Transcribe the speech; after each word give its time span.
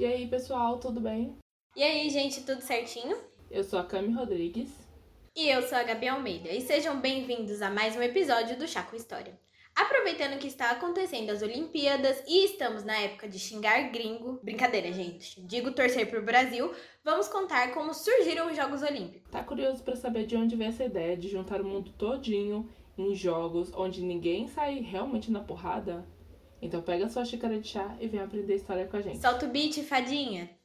E 0.00 0.06
aí, 0.06 0.26
pessoal, 0.26 0.78
tudo 0.78 0.98
bem? 0.98 1.36
E 1.76 1.82
aí, 1.82 2.08
gente, 2.08 2.42
tudo 2.42 2.62
certinho? 2.62 3.18
Eu 3.50 3.62
sou 3.62 3.78
a 3.78 3.84
Cami 3.84 4.14
Rodrigues. 4.14 4.70
E 5.36 5.46
eu 5.46 5.60
sou 5.60 5.76
a 5.76 5.82
Gabi 5.82 6.08
Almeida. 6.08 6.48
E 6.48 6.62
sejam 6.62 6.98
bem-vindos 6.98 7.60
a 7.60 7.68
mais 7.68 7.94
um 7.94 8.02
episódio 8.02 8.58
do 8.58 8.66
Chá 8.66 8.82
com 8.82 8.96
História. 8.96 9.38
Aproveitando 9.76 10.38
que 10.38 10.46
está 10.46 10.70
acontecendo 10.70 11.28
as 11.28 11.42
Olimpíadas 11.42 12.24
e 12.26 12.46
estamos 12.46 12.82
na 12.82 12.96
época 12.96 13.28
de 13.28 13.38
xingar 13.38 13.90
gringo, 13.90 14.40
brincadeira, 14.42 14.90
gente, 14.90 15.38
digo 15.42 15.72
torcer 15.72 16.08
pro 16.08 16.24
Brasil, 16.24 16.72
vamos 17.04 17.28
contar 17.28 17.74
como 17.74 17.92
surgiram 17.92 18.50
os 18.50 18.56
Jogos 18.56 18.80
Olímpicos. 18.80 19.30
Tá 19.30 19.44
curioso 19.44 19.82
para 19.82 19.96
saber 19.96 20.24
de 20.24 20.34
onde 20.34 20.56
veio 20.56 20.70
essa 20.70 20.84
ideia 20.84 21.14
de 21.14 21.28
juntar 21.28 21.60
o 21.60 21.64
mundo 21.66 21.92
todinho 21.92 22.66
em 22.96 23.14
jogos 23.14 23.70
onde 23.74 24.00
ninguém 24.00 24.48
sai 24.48 24.80
realmente 24.80 25.30
na 25.30 25.40
porrada? 25.40 26.06
Então 26.62 26.82
pega 26.82 27.08
sua 27.08 27.24
xícara 27.24 27.58
de 27.58 27.68
chá 27.68 27.96
e 28.00 28.06
vem 28.06 28.20
aprender 28.20 28.54
história 28.54 28.86
com 28.86 28.96
a 28.96 29.00
gente. 29.00 29.18
Solta 29.18 29.46
o 29.46 29.50
beat, 29.50 29.82
fadinha! 29.82 30.59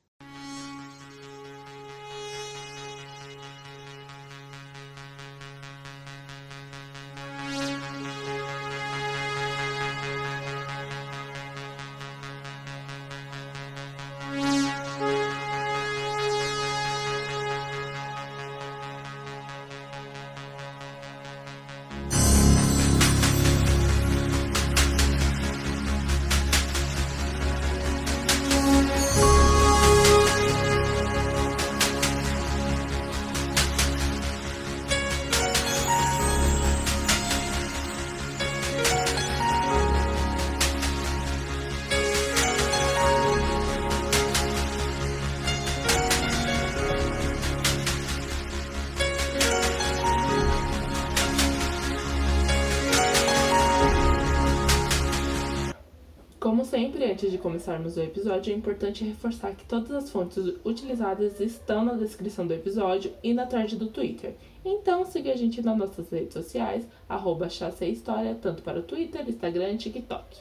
Começarmos 57.46 57.96
o 57.96 58.02
episódio, 58.02 58.52
é 58.52 58.56
importante 58.58 59.04
reforçar 59.04 59.54
que 59.54 59.66
todas 59.66 59.92
as 59.92 60.10
fontes 60.10 60.44
utilizadas 60.66 61.40
estão 61.40 61.86
na 61.86 61.94
descrição 61.94 62.48
do 62.48 62.56
episódio 62.56 63.14
e 63.22 63.36
na 63.36 63.46
thread 63.46 63.76
do 63.76 63.86
Twitter. 63.86 64.36
Então 64.66 65.06
siga 65.06 65.32
a 65.32 65.38
gente 65.38 65.62
nas 65.62 65.78
nossas 65.78 66.10
redes 66.10 66.34
sociais, 66.34 66.88
arroba 67.08 67.46
História, 67.46 68.34
tanto 68.42 68.64
para 68.64 68.80
o 68.80 68.82
Twitter, 68.82 69.30
Instagram 69.30 69.74
e 69.74 69.78
TikTok. 69.78 70.40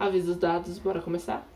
Avisos 0.00 0.36
dados, 0.36 0.80
bora 0.80 1.00
começar? 1.00 1.48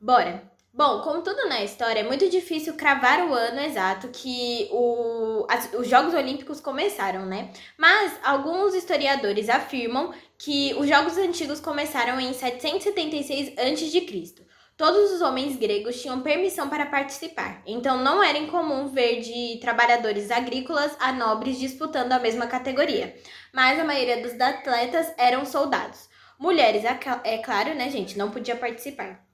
Bora! 0.00 0.56
Bom, 0.76 1.00
como 1.00 1.22
tudo 1.22 1.48
na 1.48 1.64
história, 1.64 2.00
é 2.00 2.02
muito 2.02 2.28
difícil 2.28 2.74
cravar 2.74 3.26
o 3.26 3.32
ano 3.32 3.60
exato 3.60 4.08
que 4.08 4.68
o, 4.70 5.46
as, 5.48 5.72
os 5.72 5.88
Jogos 5.88 6.12
Olímpicos 6.12 6.60
começaram, 6.60 7.24
né? 7.24 7.50
Mas 7.78 8.20
alguns 8.22 8.74
historiadores 8.74 9.48
afirmam 9.48 10.12
que 10.38 10.74
os 10.74 10.88
Jogos 10.88 11.16
Antigos 11.16 11.60
começaram 11.60 12.20
em 12.20 12.32
776 12.32 13.54
a.C. 13.58 14.46
Todos 14.76 15.12
os 15.12 15.22
homens 15.22 15.56
gregos 15.56 16.00
tinham 16.02 16.20
permissão 16.20 16.68
para 16.68 16.84
participar, 16.86 17.62
então 17.66 18.02
não 18.02 18.22
era 18.22 18.36
incomum 18.36 18.88
ver 18.88 19.20
de 19.20 19.58
trabalhadores 19.58 20.30
agrícolas 20.30 20.94
a 21.00 21.12
nobres 21.12 21.58
disputando 21.58 22.12
a 22.12 22.18
mesma 22.18 22.46
categoria, 22.46 23.16
mas 23.54 23.80
a 23.80 23.84
maioria 23.84 24.22
dos 24.22 24.38
atletas 24.38 25.14
eram 25.16 25.46
soldados. 25.46 26.08
Mulheres, 26.38 26.84
é 27.24 27.38
claro, 27.38 27.74
né, 27.74 27.88
gente, 27.88 28.18
não 28.18 28.30
podia 28.30 28.54
participar 28.54 29.26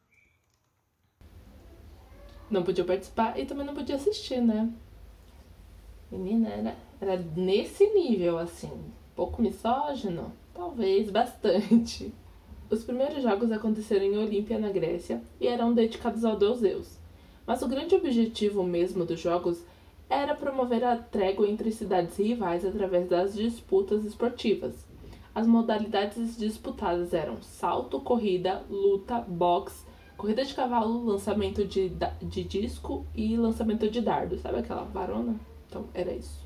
não 2.53 2.63
podia 2.63 2.85
participar 2.85 3.39
e 3.39 3.47
também 3.47 3.65
não 3.65 3.75
podia 3.75 3.97
assistir, 3.97 4.41
né? 4.41 4.71
Menina, 6.11 6.49
era, 6.51 6.77
era 7.01 7.17
nesse 7.35 7.87
nível, 7.95 8.39
assim. 8.39 8.93
Pouco 9.17 9.41
misógino? 9.41 10.33
Talvez, 10.55 11.11
bastante. 11.11 12.13
Os 12.71 12.85
primeiros 12.85 13.23
jogos 13.23 13.53
aconteceram 13.53 14.05
em 14.05 14.17
Olímpia, 14.17 14.59
na 14.59 14.71
Grécia, 14.71 15.23
e 15.41 15.47
eram 15.47 15.75
dedicados 15.75 16.25
ao 16.25 16.37
deus 16.37 16.61
Zeus. 16.61 16.99
Mas 17.47 17.61
o 17.63 17.69
grande 17.69 17.95
objetivo 17.95 18.63
mesmo 18.63 19.05
dos 19.05 19.21
jogos 19.21 19.63
era 20.09 20.35
promover 20.35 20.85
a 20.85 20.97
trégua 20.97 21.49
entre 21.49 21.73
cidades 21.73 22.17
rivais 22.17 22.65
através 22.65 23.09
das 23.09 23.35
disputas 23.35 24.05
esportivas. 24.05 24.87
As 25.35 25.47
modalidades 25.47 26.37
disputadas 26.37 27.15
eram 27.15 27.41
salto, 27.43 27.99
corrida, 28.01 28.63
luta, 28.69 29.21
boxe, 29.21 29.85
corrida 30.17 30.45
de 30.45 30.55
cavalo, 30.55 31.05
lançamento 31.05 31.65
de, 31.67 31.91
de 32.21 32.45
disco 32.45 33.07
e 33.15 33.37
lançamento 33.37 33.91
de 33.91 34.01
dardo. 34.01 34.39
Sabe 34.39 34.59
aquela 34.59 34.85
varona? 34.85 35.35
Então, 35.67 35.87
era 35.95 36.13
isso. 36.13 36.42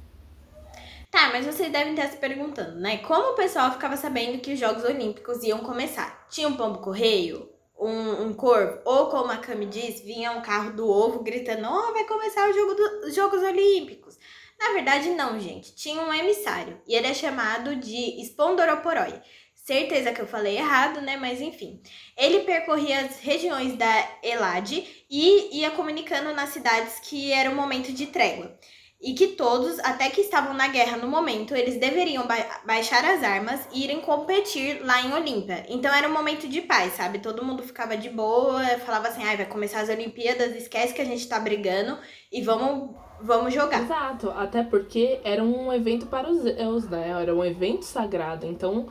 Tá, 1.10 1.30
mas 1.30 1.46
vocês 1.46 1.70
devem 1.72 1.94
estar 1.94 2.08
se 2.08 2.16
perguntando, 2.16 2.78
né? 2.80 2.98
Como 2.98 3.32
o 3.32 3.34
pessoal 3.34 3.72
ficava 3.72 3.96
sabendo 3.96 4.40
que 4.40 4.52
os 4.52 4.58
Jogos 4.58 4.84
Olímpicos 4.84 5.42
iam 5.42 5.60
começar? 5.60 6.26
Tinha 6.28 6.48
um 6.48 6.56
pombo 6.56 6.80
correio? 6.80 7.48
Um, 7.78 8.26
um 8.26 8.32
corvo? 8.32 8.80
Ou, 8.84 9.06
como 9.08 9.30
a 9.30 9.36
Cami 9.36 9.66
diz, 9.66 10.00
vinha 10.00 10.32
um 10.32 10.42
carro 10.42 10.72
do 10.72 10.88
ovo 10.88 11.22
gritando: 11.22 11.68
Oh, 11.68 11.92
vai 11.92 12.04
começar 12.04 12.48
o 12.48 12.52
jogo 12.52 12.74
os 13.06 13.14
Jogos 13.14 13.42
Olímpicos. 13.42 14.18
Na 14.58 14.72
verdade, 14.72 15.10
não, 15.10 15.38
gente. 15.38 15.74
Tinha 15.74 16.00
um 16.00 16.12
emissário 16.12 16.80
e 16.86 16.94
ele 16.94 17.06
é 17.06 17.14
chamado 17.14 17.76
de 17.76 18.20
Spondoroporoi 18.24 19.20
Certeza 19.66 20.12
que 20.12 20.20
eu 20.20 20.28
falei 20.28 20.58
errado, 20.58 21.00
né? 21.00 21.16
Mas 21.16 21.40
enfim. 21.40 21.82
Ele 22.16 22.44
percorria 22.44 23.00
as 23.00 23.18
regiões 23.18 23.74
da 23.74 24.08
Elade 24.22 25.04
e 25.10 25.58
ia 25.58 25.72
comunicando 25.72 26.32
nas 26.32 26.50
cidades 26.50 27.00
que 27.00 27.32
era 27.32 27.50
o 27.50 27.54
momento 27.56 27.92
de 27.92 28.06
trégua. 28.06 28.56
E 29.00 29.12
que 29.12 29.28
todos, 29.28 29.78
até 29.80 30.08
que 30.08 30.22
estavam 30.22 30.54
na 30.54 30.68
guerra 30.68 30.96
no 30.96 31.06
momento, 31.06 31.54
eles 31.54 31.78
deveriam 31.78 32.26
ba 32.26 32.36
baixar 32.64 33.04
as 33.04 33.22
armas 33.22 33.68
e 33.72 33.84
irem 33.84 34.00
competir 34.00 34.80
lá 34.82 35.02
em 35.02 35.12
Olímpia. 35.12 35.66
Então 35.68 35.94
era 35.94 36.08
um 36.08 36.12
momento 36.12 36.48
de 36.48 36.62
paz, 36.62 36.94
sabe? 36.94 37.18
Todo 37.18 37.44
mundo 37.44 37.62
ficava 37.62 37.96
de 37.96 38.08
boa, 38.08 38.62
falava 38.78 39.08
assim: 39.08 39.22
ai, 39.22 39.36
vai 39.36 39.46
começar 39.46 39.80
as 39.80 39.90
Olimpíadas, 39.90 40.56
esquece 40.56 40.94
que 40.94 41.02
a 41.02 41.04
gente 41.04 41.28
tá 41.28 41.38
brigando 41.38 41.98
e 42.32 42.40
vamos 42.42 42.90
vamos 43.20 43.52
jogar. 43.52 43.82
Exato, 43.82 44.30
até 44.30 44.62
porque 44.62 45.20
era 45.24 45.42
um 45.42 45.72
evento 45.72 46.06
para 46.06 46.30
os 46.30 46.42
Zeus, 46.42 46.88
né? 46.88 47.10
Era 47.20 47.34
um 47.34 47.44
evento 47.44 47.84
sagrado. 47.84 48.46
Então, 48.46 48.88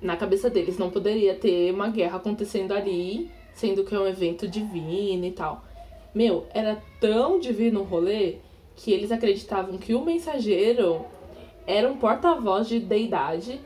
na 0.00 0.16
cabeça 0.16 0.50
deles 0.50 0.78
não 0.78 0.90
poderia 0.90 1.34
ter 1.34 1.72
uma 1.72 1.88
guerra 1.88 2.16
acontecendo 2.16 2.72
ali, 2.72 3.30
sendo 3.54 3.84
que 3.84 3.94
é 3.94 3.98
um 3.98 4.06
evento 4.06 4.48
divino 4.48 5.24
e 5.24 5.32
tal. 5.32 5.64
Meu, 6.14 6.46
era 6.52 6.82
tão 7.00 7.38
divino 7.38 7.80
o 7.80 7.84
rolê 7.84 8.36
que 8.82 8.92
eles 8.92 9.12
acreditavam 9.12 9.78
que 9.78 9.94
o 9.94 10.04
mensageiro 10.04 11.06
era 11.64 11.88
um 11.88 11.96
porta-voz 11.96 12.66
de 12.66 12.80
deidade 12.80 13.60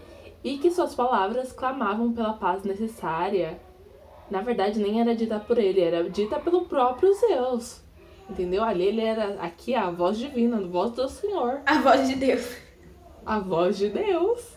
e 0.44 0.59
que 0.59 0.71
suas 0.71 0.94
palavras 0.94 1.53
clamavam 1.53 2.12
pela 2.12 2.34
paz 2.34 2.65
necessária. 2.65 3.59
Na 4.31 4.43
verdade, 4.43 4.78
nem 4.78 5.00
era 5.00 5.16
dita 5.16 5.41
por 5.41 5.56
ele, 5.56 5.81
era 5.81 6.09
dita 6.10 6.38
pelo 6.38 6.66
próprio 6.66 7.15
Zeus. 7.15 7.81
Entendeu? 8.28 8.62
Ali 8.62 8.84
ele 8.84 9.00
era 9.00 9.41
aqui 9.41 9.75
a 9.75 9.91
voz 9.91 10.19
divina, 10.19 10.59
a 10.59 10.66
voz 10.66 10.91
do 10.93 11.09
Senhor. 11.09 11.62
A 11.65 11.81
voz 11.81 12.06
de 12.06 12.16
Deus. 12.16 12.55
A 13.25 13.38
voz 13.38 13.78
de 13.78 13.88
Deus. 13.88 14.55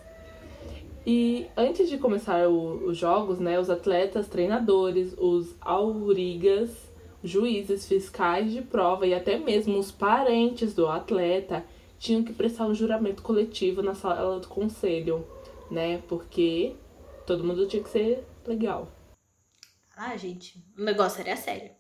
E 1.08 1.48
antes 1.56 1.90
de 1.90 1.98
começar 1.98 2.50
o, 2.50 2.86
os 2.86 2.98
jogos, 2.98 3.40
né, 3.40 3.58
os 3.58 3.70
atletas, 3.70 4.28
treinadores, 4.28 5.16
os 5.18 5.56
aurigas, 5.62 6.89
juízes, 7.24 7.88
fiscais 7.88 8.52
de 8.52 8.62
prova 8.62 9.06
e 9.06 9.14
até 9.14 9.38
mesmo 9.38 9.78
os 9.78 9.92
parentes 9.92 10.74
do 10.74 10.88
atleta 10.88 11.66
tinham 11.98 12.24
que 12.24 12.34
prestar 12.34 12.66
um 12.66 12.74
juramento 12.74 13.22
coletivo 13.22 13.82
na 13.82 13.94
sala 13.94 14.40
do 14.40 14.48
conselho, 14.48 15.28
né? 15.70 16.02
Porque 16.08 16.76
todo 17.26 17.44
mundo 17.44 17.68
tinha 17.68 17.84
que 17.84 17.90
ser 17.90 18.26
legal. 18.48 18.92
Ah, 19.96 20.16
gente, 20.16 20.64
o 20.78 20.84
negócio 20.84 21.20
era 21.20 21.36
sério. 21.36 21.72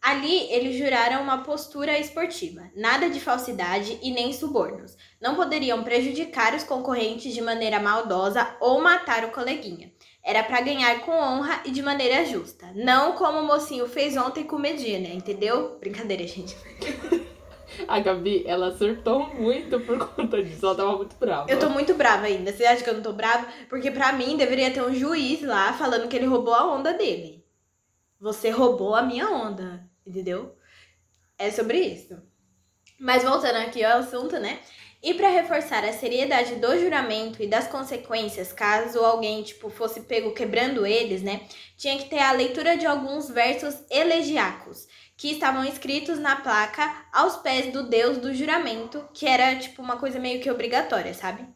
Ali, 0.00 0.50
eles 0.52 0.76
juraram 0.76 1.22
uma 1.22 1.42
postura 1.42 1.98
esportiva, 1.98 2.70
nada 2.74 3.10
de 3.10 3.18
falsidade 3.20 3.98
e 4.00 4.10
nem 4.10 4.32
subornos. 4.32 4.96
Não 5.20 5.34
poderiam 5.34 5.82
prejudicar 5.82 6.54
os 6.54 6.62
concorrentes 6.62 7.34
de 7.34 7.42
maneira 7.42 7.80
maldosa 7.80 8.56
ou 8.60 8.80
matar 8.80 9.24
o 9.24 9.32
coleguinha. 9.32 9.92
Era 10.24 10.42
para 10.42 10.60
ganhar 10.60 11.00
com 11.00 11.12
honra 11.12 11.62
e 11.64 11.70
de 11.70 11.82
maneira 11.82 12.24
justa. 12.24 12.70
Não 12.74 13.12
como 13.12 13.38
o 13.38 13.46
mocinho 13.46 13.88
fez 13.88 14.16
ontem 14.16 14.44
com 14.44 14.58
Medina, 14.58 15.08
entendeu? 15.08 15.78
Brincadeira, 15.80 16.26
gente. 16.26 16.56
A 17.86 18.00
Gabi, 18.00 18.44
ela 18.46 18.68
acertou 18.68 19.34
muito 19.34 19.78
por 19.80 19.98
conta 19.98 20.42
disso. 20.42 20.64
Ela 20.64 20.74
tava 20.74 20.96
muito 20.96 21.16
brava. 21.16 21.50
Eu 21.50 21.58
tô 21.58 21.68
muito 21.68 21.94
brava 21.94 22.26
ainda. 22.26 22.52
Você 22.52 22.64
acha 22.64 22.82
que 22.82 22.90
eu 22.90 22.94
não 22.94 23.02
tô 23.02 23.12
brava? 23.12 23.46
Porque 23.68 23.90
pra 23.90 24.12
mim 24.12 24.36
deveria 24.36 24.70
ter 24.70 24.82
um 24.82 24.94
juiz 24.94 25.42
lá 25.42 25.72
falando 25.72 26.08
que 26.08 26.16
ele 26.16 26.26
roubou 26.26 26.54
a 26.54 26.66
onda 26.74 26.92
dele. 26.94 27.44
Você 28.20 28.50
roubou 28.50 28.94
a 28.94 29.02
minha 29.02 29.30
onda. 29.30 29.87
Entendeu? 30.08 30.56
É 31.36 31.50
sobre 31.50 31.78
isso. 31.80 32.18
Mas 32.98 33.22
voltando 33.22 33.56
aqui 33.56 33.84
ao 33.84 33.98
assunto, 33.98 34.38
né? 34.40 34.58
E 35.02 35.12
para 35.14 35.28
reforçar 35.28 35.84
a 35.84 35.92
seriedade 35.92 36.56
do 36.56 36.76
juramento 36.78 37.42
e 37.42 37.46
das 37.46 37.68
consequências 37.68 38.50
caso 38.52 38.98
alguém 39.00 39.42
tipo 39.42 39.68
fosse 39.68 40.00
pego 40.00 40.32
quebrando 40.32 40.86
eles, 40.86 41.22
né? 41.22 41.42
Tinha 41.76 41.98
que 41.98 42.08
ter 42.08 42.20
a 42.20 42.32
leitura 42.32 42.76
de 42.76 42.86
alguns 42.86 43.28
versos 43.28 43.76
elegiacos 43.90 44.88
que 45.14 45.30
estavam 45.30 45.62
escritos 45.64 46.18
na 46.18 46.36
placa 46.36 47.06
aos 47.12 47.36
pés 47.36 47.70
do 47.70 47.86
deus 47.88 48.16
do 48.16 48.34
juramento, 48.34 49.06
que 49.12 49.26
era 49.26 49.56
tipo 49.56 49.82
uma 49.82 49.98
coisa 49.98 50.18
meio 50.18 50.40
que 50.40 50.50
obrigatória, 50.50 51.12
sabe? 51.12 51.46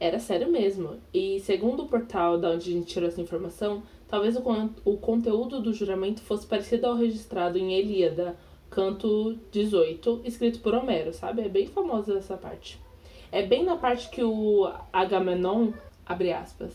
Era 0.00 0.20
sério 0.20 0.50
mesmo. 0.50 1.02
E 1.12 1.40
segundo 1.40 1.82
o 1.82 1.88
portal 1.88 2.38
da 2.38 2.50
onde 2.50 2.70
a 2.70 2.72
gente 2.72 2.86
tirou 2.86 3.08
essa 3.08 3.20
informação, 3.20 3.82
talvez 4.08 4.36
o, 4.36 4.42
o 4.84 4.96
conteúdo 4.96 5.60
do 5.60 5.72
juramento 5.72 6.20
fosse 6.20 6.46
parecido 6.46 6.86
ao 6.86 6.96
registrado 6.96 7.58
em 7.58 7.74
Elíada, 7.74 8.36
canto 8.70 9.38
18, 9.52 10.22
escrito 10.24 10.60
por 10.60 10.74
Homero, 10.74 11.12
sabe? 11.12 11.42
É 11.42 11.48
bem 11.48 11.66
famosa 11.66 12.16
essa 12.16 12.36
parte. 12.36 12.78
É 13.30 13.44
bem 13.44 13.64
na 13.64 13.76
parte 13.76 14.08
que 14.08 14.22
o 14.22 14.70
Agamenon, 14.92 15.72
abre 16.06 16.32
aspas, 16.32 16.72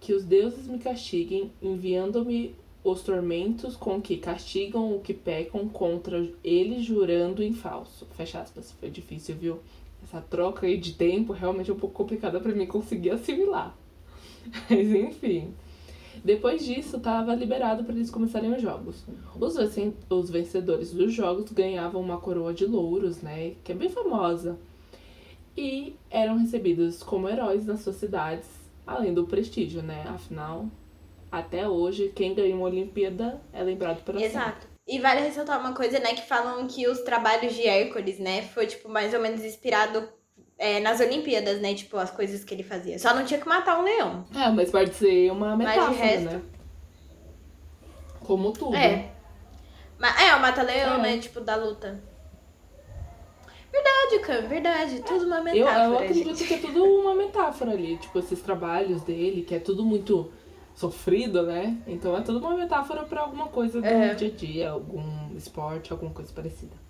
que 0.00 0.12
os 0.14 0.24
deuses 0.24 0.66
me 0.66 0.78
castiguem, 0.78 1.50
enviando-me 1.60 2.54
os 2.84 3.02
tormentos 3.02 3.74
com 3.74 4.00
que 4.00 4.16
castigam 4.16 4.94
o 4.94 5.00
que 5.00 5.12
pecam 5.12 5.68
contra 5.68 6.28
ele 6.44 6.80
jurando 6.80 7.42
em 7.42 7.52
falso. 7.52 8.06
Fecha 8.12 8.40
aspas. 8.40 8.70
Foi 8.78 8.88
difícil, 8.88 9.34
viu? 9.34 9.60
essa 10.06 10.20
troca 10.20 10.66
aí 10.66 10.76
de 10.76 10.92
tempo 10.92 11.32
realmente 11.32 11.70
é 11.70 11.74
um 11.74 11.78
pouco 11.78 11.94
complicada 11.94 12.40
para 12.40 12.54
mim 12.54 12.66
conseguir 12.66 13.10
assimilar. 13.10 13.76
Mas 14.70 14.88
enfim. 14.88 15.52
Depois 16.24 16.64
disso, 16.64 16.96
estava 16.96 17.34
liberado 17.34 17.84
para 17.84 17.94
eles 17.94 18.10
começarem 18.10 18.52
os 18.52 18.62
jogos. 18.62 19.04
Os, 19.38 20.30
vencedores 20.30 20.92
dos 20.92 21.12
jogos 21.12 21.50
ganhavam 21.52 22.00
uma 22.00 22.18
coroa 22.18 22.52
de 22.52 22.66
louros, 22.66 23.22
né? 23.22 23.54
Que 23.62 23.72
é 23.72 23.74
bem 23.74 23.88
famosa. 23.88 24.58
E 25.56 25.94
eram 26.10 26.36
recebidos 26.36 27.02
como 27.02 27.28
heróis 27.28 27.66
nas 27.66 27.80
suas 27.80 27.96
cidades, 27.96 28.46
além 28.86 29.14
do 29.14 29.24
prestígio, 29.24 29.82
né? 29.82 30.04
Afinal, 30.08 30.66
até 31.30 31.68
hoje, 31.68 32.12
quem 32.14 32.34
ganha 32.34 32.54
uma 32.54 32.66
Olimpíada 32.66 33.40
é 33.52 33.62
lembrado 33.62 34.02
por 34.04 34.20
Exato. 34.20 34.66
E 34.88 35.00
vale 35.00 35.20
ressaltar 35.20 35.58
uma 35.58 35.74
coisa, 35.74 35.98
né, 35.98 36.14
que 36.14 36.22
falam 36.22 36.64
que 36.68 36.86
os 36.86 37.00
trabalhos 37.00 37.54
de 37.54 37.66
Hércules, 37.66 38.20
né, 38.20 38.42
foi, 38.42 38.68
tipo, 38.68 38.88
mais 38.88 39.12
ou 39.12 39.20
menos 39.20 39.44
inspirado 39.44 40.08
é, 40.58 40.80
nas 40.80 41.00
Olimpíadas, 41.00 41.60
né, 41.60 41.74
tipo, 41.74 41.96
as 41.96 42.10
coisas 42.10 42.42
que 42.44 42.54
ele 42.54 42.62
fazia. 42.62 42.98
Só 42.98 43.14
não 43.14 43.24
tinha 43.24 43.40
que 43.40 43.48
matar 43.48 43.78
um 43.78 43.82
leão. 43.82 44.24
É, 44.34 44.48
mas 44.50 44.70
pode 44.70 44.94
ser 44.94 45.30
uma 45.30 45.56
metáfora, 45.56 45.92
resto... 45.92 46.24
né? 46.24 46.42
Como 48.20 48.52
tudo. 48.52 48.74
É. 48.74 49.12
É, 50.20 50.34
o 50.34 50.40
mata-leão, 50.40 50.96
é. 50.96 51.02
né, 51.02 51.18
tipo, 51.18 51.40
da 51.40 51.56
luta. 51.56 52.00
Verdade, 53.70 54.18
Cam, 54.20 54.48
verdade. 54.48 55.02
Tudo 55.02 55.26
uma 55.26 55.42
metáfora. 55.42 55.84
Eu, 55.84 55.92
eu 55.92 55.98
acredito 55.98 56.34
gente. 56.34 56.48
que 56.48 56.54
é 56.54 56.58
tudo 56.58 56.84
uma 56.84 57.14
metáfora 57.14 57.72
ali. 57.72 57.98
Tipo, 57.98 58.18
esses 58.18 58.40
trabalhos 58.40 59.02
dele, 59.02 59.42
que 59.42 59.54
é 59.54 59.58
tudo 59.58 59.84
muito 59.84 60.32
sofrido, 60.74 61.42
né? 61.42 61.76
Então 61.86 62.16
é 62.16 62.22
tudo 62.22 62.38
uma 62.38 62.56
metáfora 62.56 63.02
para 63.04 63.20
alguma 63.20 63.48
coisa 63.48 63.80
do 63.80 63.86
é. 63.86 64.14
dia 64.14 64.28
a 64.28 64.30
dia, 64.30 64.70
algum 64.70 65.34
esporte, 65.36 65.92
alguma 65.92 66.10
coisa 66.10 66.32
parecida. 66.32 66.85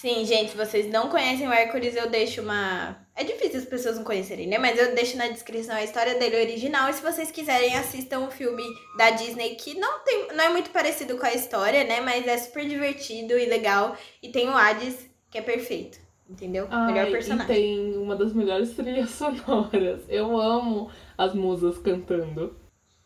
Sim, 0.00 0.24
gente, 0.24 0.52
se 0.52 0.56
vocês 0.56 0.90
não 0.90 1.10
conhecem 1.10 1.46
o 1.46 1.52
Hércules, 1.52 1.94
eu 1.94 2.08
deixo 2.08 2.40
uma. 2.40 2.96
É 3.14 3.22
difícil 3.22 3.58
as 3.58 3.66
pessoas 3.66 3.98
não 3.98 4.02
conhecerem, 4.02 4.46
né? 4.46 4.56
Mas 4.56 4.78
eu 4.78 4.94
deixo 4.94 5.14
na 5.18 5.28
descrição 5.28 5.76
a 5.76 5.84
história 5.84 6.18
dele 6.18 6.40
original. 6.40 6.88
E 6.88 6.94
se 6.94 7.02
vocês 7.02 7.30
quiserem, 7.30 7.76
assistam 7.76 8.20
o 8.20 8.30
filme 8.30 8.62
da 8.96 9.10
Disney, 9.10 9.56
que 9.56 9.78
não, 9.78 9.98
tem, 10.02 10.28
não 10.34 10.42
é 10.42 10.48
muito 10.48 10.70
parecido 10.70 11.18
com 11.18 11.26
a 11.26 11.34
história, 11.34 11.84
né? 11.84 12.00
Mas 12.00 12.26
é 12.26 12.38
super 12.38 12.66
divertido 12.66 13.38
e 13.38 13.44
legal. 13.44 13.94
E 14.22 14.30
tem 14.30 14.48
o 14.48 14.56
Hades, 14.56 15.06
que 15.30 15.36
é 15.36 15.42
perfeito. 15.42 15.98
Entendeu? 16.26 16.66
Ai, 16.70 16.94
Melhor 16.94 17.10
personagem. 17.10 17.54
Tem 17.54 17.98
uma 17.98 18.16
das 18.16 18.32
melhores 18.32 18.70
trilhas 18.70 19.10
sonoras. 19.12 20.00
Eu 20.08 20.40
amo 20.40 20.90
as 21.18 21.34
musas 21.34 21.76
cantando. 21.76 22.56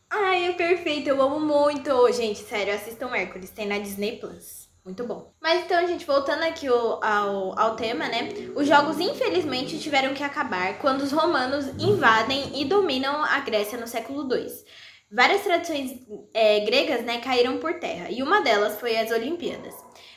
Ai, 0.08 0.46
é 0.46 0.52
perfeito, 0.52 1.08
eu 1.08 1.20
amo 1.20 1.40
muito. 1.40 2.12
Gente, 2.12 2.38
sério, 2.38 2.72
assistam 2.72 3.12
Hércules, 3.12 3.50
tem 3.50 3.66
na 3.66 3.78
Disney 3.78 4.16
Plus. 4.18 4.63
Muito 4.84 5.02
bom. 5.04 5.32
Mas 5.40 5.64
então, 5.64 5.86
gente, 5.86 6.04
voltando 6.04 6.42
aqui 6.42 6.66
ao, 6.66 7.02
ao, 7.02 7.58
ao, 7.58 7.74
tema, 7.74 8.06
né? 8.06 8.28
Os 8.54 8.68
jogos, 8.68 9.00
infelizmente, 9.00 9.78
tiveram 9.78 10.12
que 10.12 10.22
acabar 10.22 10.78
quando 10.78 11.00
os 11.00 11.10
romanos 11.10 11.66
invadem 11.78 12.60
e 12.60 12.66
dominam 12.66 13.24
a 13.24 13.40
Grécia 13.40 13.78
no 13.78 13.86
século 13.86 14.28
II. 14.30 14.46
Várias 15.10 15.42
tradições 15.42 16.06
é, 16.34 16.60
gregas, 16.60 17.02
né, 17.02 17.20
caíram 17.20 17.58
por 17.58 17.74
terra, 17.74 18.10
e 18.10 18.22
uma 18.22 18.42
delas 18.42 18.78
foi 18.78 18.96
as 18.96 19.10
Olimpíadas. 19.10 19.74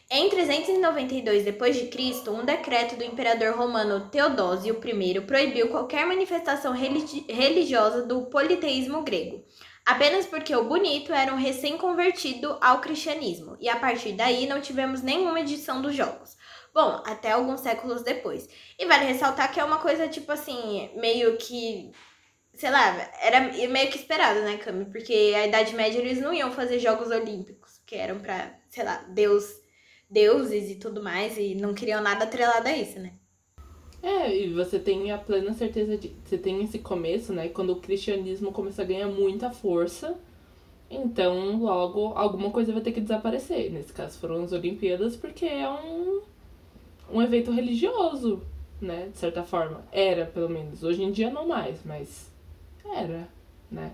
Em 0.10 0.30
392 0.30 1.46
d.C., 1.46 2.30
um 2.30 2.44
decreto 2.44 2.96
do 2.96 3.04
imperador 3.04 3.56
romano 3.56 4.10
Teodósio 4.10 4.80
I 4.84 5.22
proibiu 5.22 5.70
qualquer 5.70 6.06
manifestação 6.06 6.74
religi 6.74 7.26
religiosa 7.30 8.04
do 8.04 8.24
politeísmo 8.24 9.02
grego 9.04 9.44
apenas 9.88 10.26
porque 10.26 10.54
o 10.54 10.66
Bonito 10.66 11.14
era 11.14 11.34
um 11.34 11.38
recém-convertido 11.38 12.58
ao 12.60 12.82
cristianismo, 12.82 13.56
e 13.58 13.70
a 13.70 13.78
partir 13.78 14.12
daí 14.12 14.46
não 14.46 14.60
tivemos 14.60 15.02
nenhuma 15.02 15.40
edição 15.40 15.82
dos 15.82 15.96
jogos. 15.96 16.36
Bom, 16.74 17.02
até 17.06 17.32
alguns 17.32 17.62
séculos 17.62 18.04
depois. 18.04 18.50
E 18.78 18.86
vale 18.86 19.06
ressaltar 19.06 19.52
que 19.52 19.62
é 19.62 19.64
uma 19.64 19.80
coisa, 19.80 20.10
tipo 20.10 20.30
assim, 20.32 20.92
meio 20.96 21.38
que. 21.38 21.92
Sei 22.54 22.70
lá, 22.70 23.10
era 23.22 23.40
meio 23.40 23.90
que 23.90 23.98
esperado, 23.98 24.42
né, 24.42 24.58
Cami? 24.58 24.86
Porque 24.86 25.34
a 25.36 25.48
Idade 25.48 25.74
Média 25.74 26.00
eles 26.00 26.20
não 26.20 26.34
iam 26.34 26.52
fazer 26.52 26.80
Jogos 26.80 27.10
Olímpicos, 27.10 27.80
que 27.86 27.96
eram 27.96 28.20
pra, 28.20 28.60
sei 28.70 28.84
lá, 28.84 28.98
Deus, 29.10 29.46
deuses 30.10 30.70
e 30.70 30.76
tudo 30.76 31.02
mais, 31.02 31.38
e 31.38 31.56
não 31.56 31.74
queriam 31.74 32.02
nada 32.02 32.26
atrelado 32.26 32.68
a 32.68 32.76
isso, 32.76 33.00
né? 33.00 33.14
É, 34.02 34.36
e 34.36 34.54
você 34.54 34.80
tem 34.80 35.12
a 35.12 35.18
plena 35.18 35.54
certeza 35.54 35.98
de. 35.98 36.12
Você 36.24 36.38
tem 36.38 36.64
esse 36.64 36.80
começo, 36.80 37.34
né? 37.34 37.50
Quando 37.50 37.72
o 37.72 37.78
cristianismo 37.80 38.52
começa 38.52 38.82
a 38.82 38.86
ganhar 38.86 39.08
muita 39.08 39.50
força. 39.50 40.18
Então, 40.90 41.58
logo, 41.58 42.14
alguma 42.16 42.50
coisa 42.50 42.72
vai 42.72 42.82
ter 42.82 42.92
que 42.92 43.02
desaparecer. 43.02 43.72
Nesse 43.72 43.92
caso 43.92 44.18
foram 44.20 44.44
as 44.44 44.54
Olimpíadas, 44.54 45.16
porque 45.16 45.46
é 45.46 45.70
um, 45.70 46.22
um 47.12 47.22
evento 47.22 47.52
religioso, 47.52 48.42
né? 48.80 49.10
De 49.12 49.18
certa 49.18 49.44
forma. 49.44 49.84
Era, 49.92 50.26
pelo 50.26 50.50
menos. 50.50 50.84
Hoje 50.84 51.04
em 51.04 51.12
dia 51.12 51.30
não 51.30 51.48
mais, 51.48 51.80
mas 51.84 52.32
era, 52.86 53.28
né? 53.70 53.94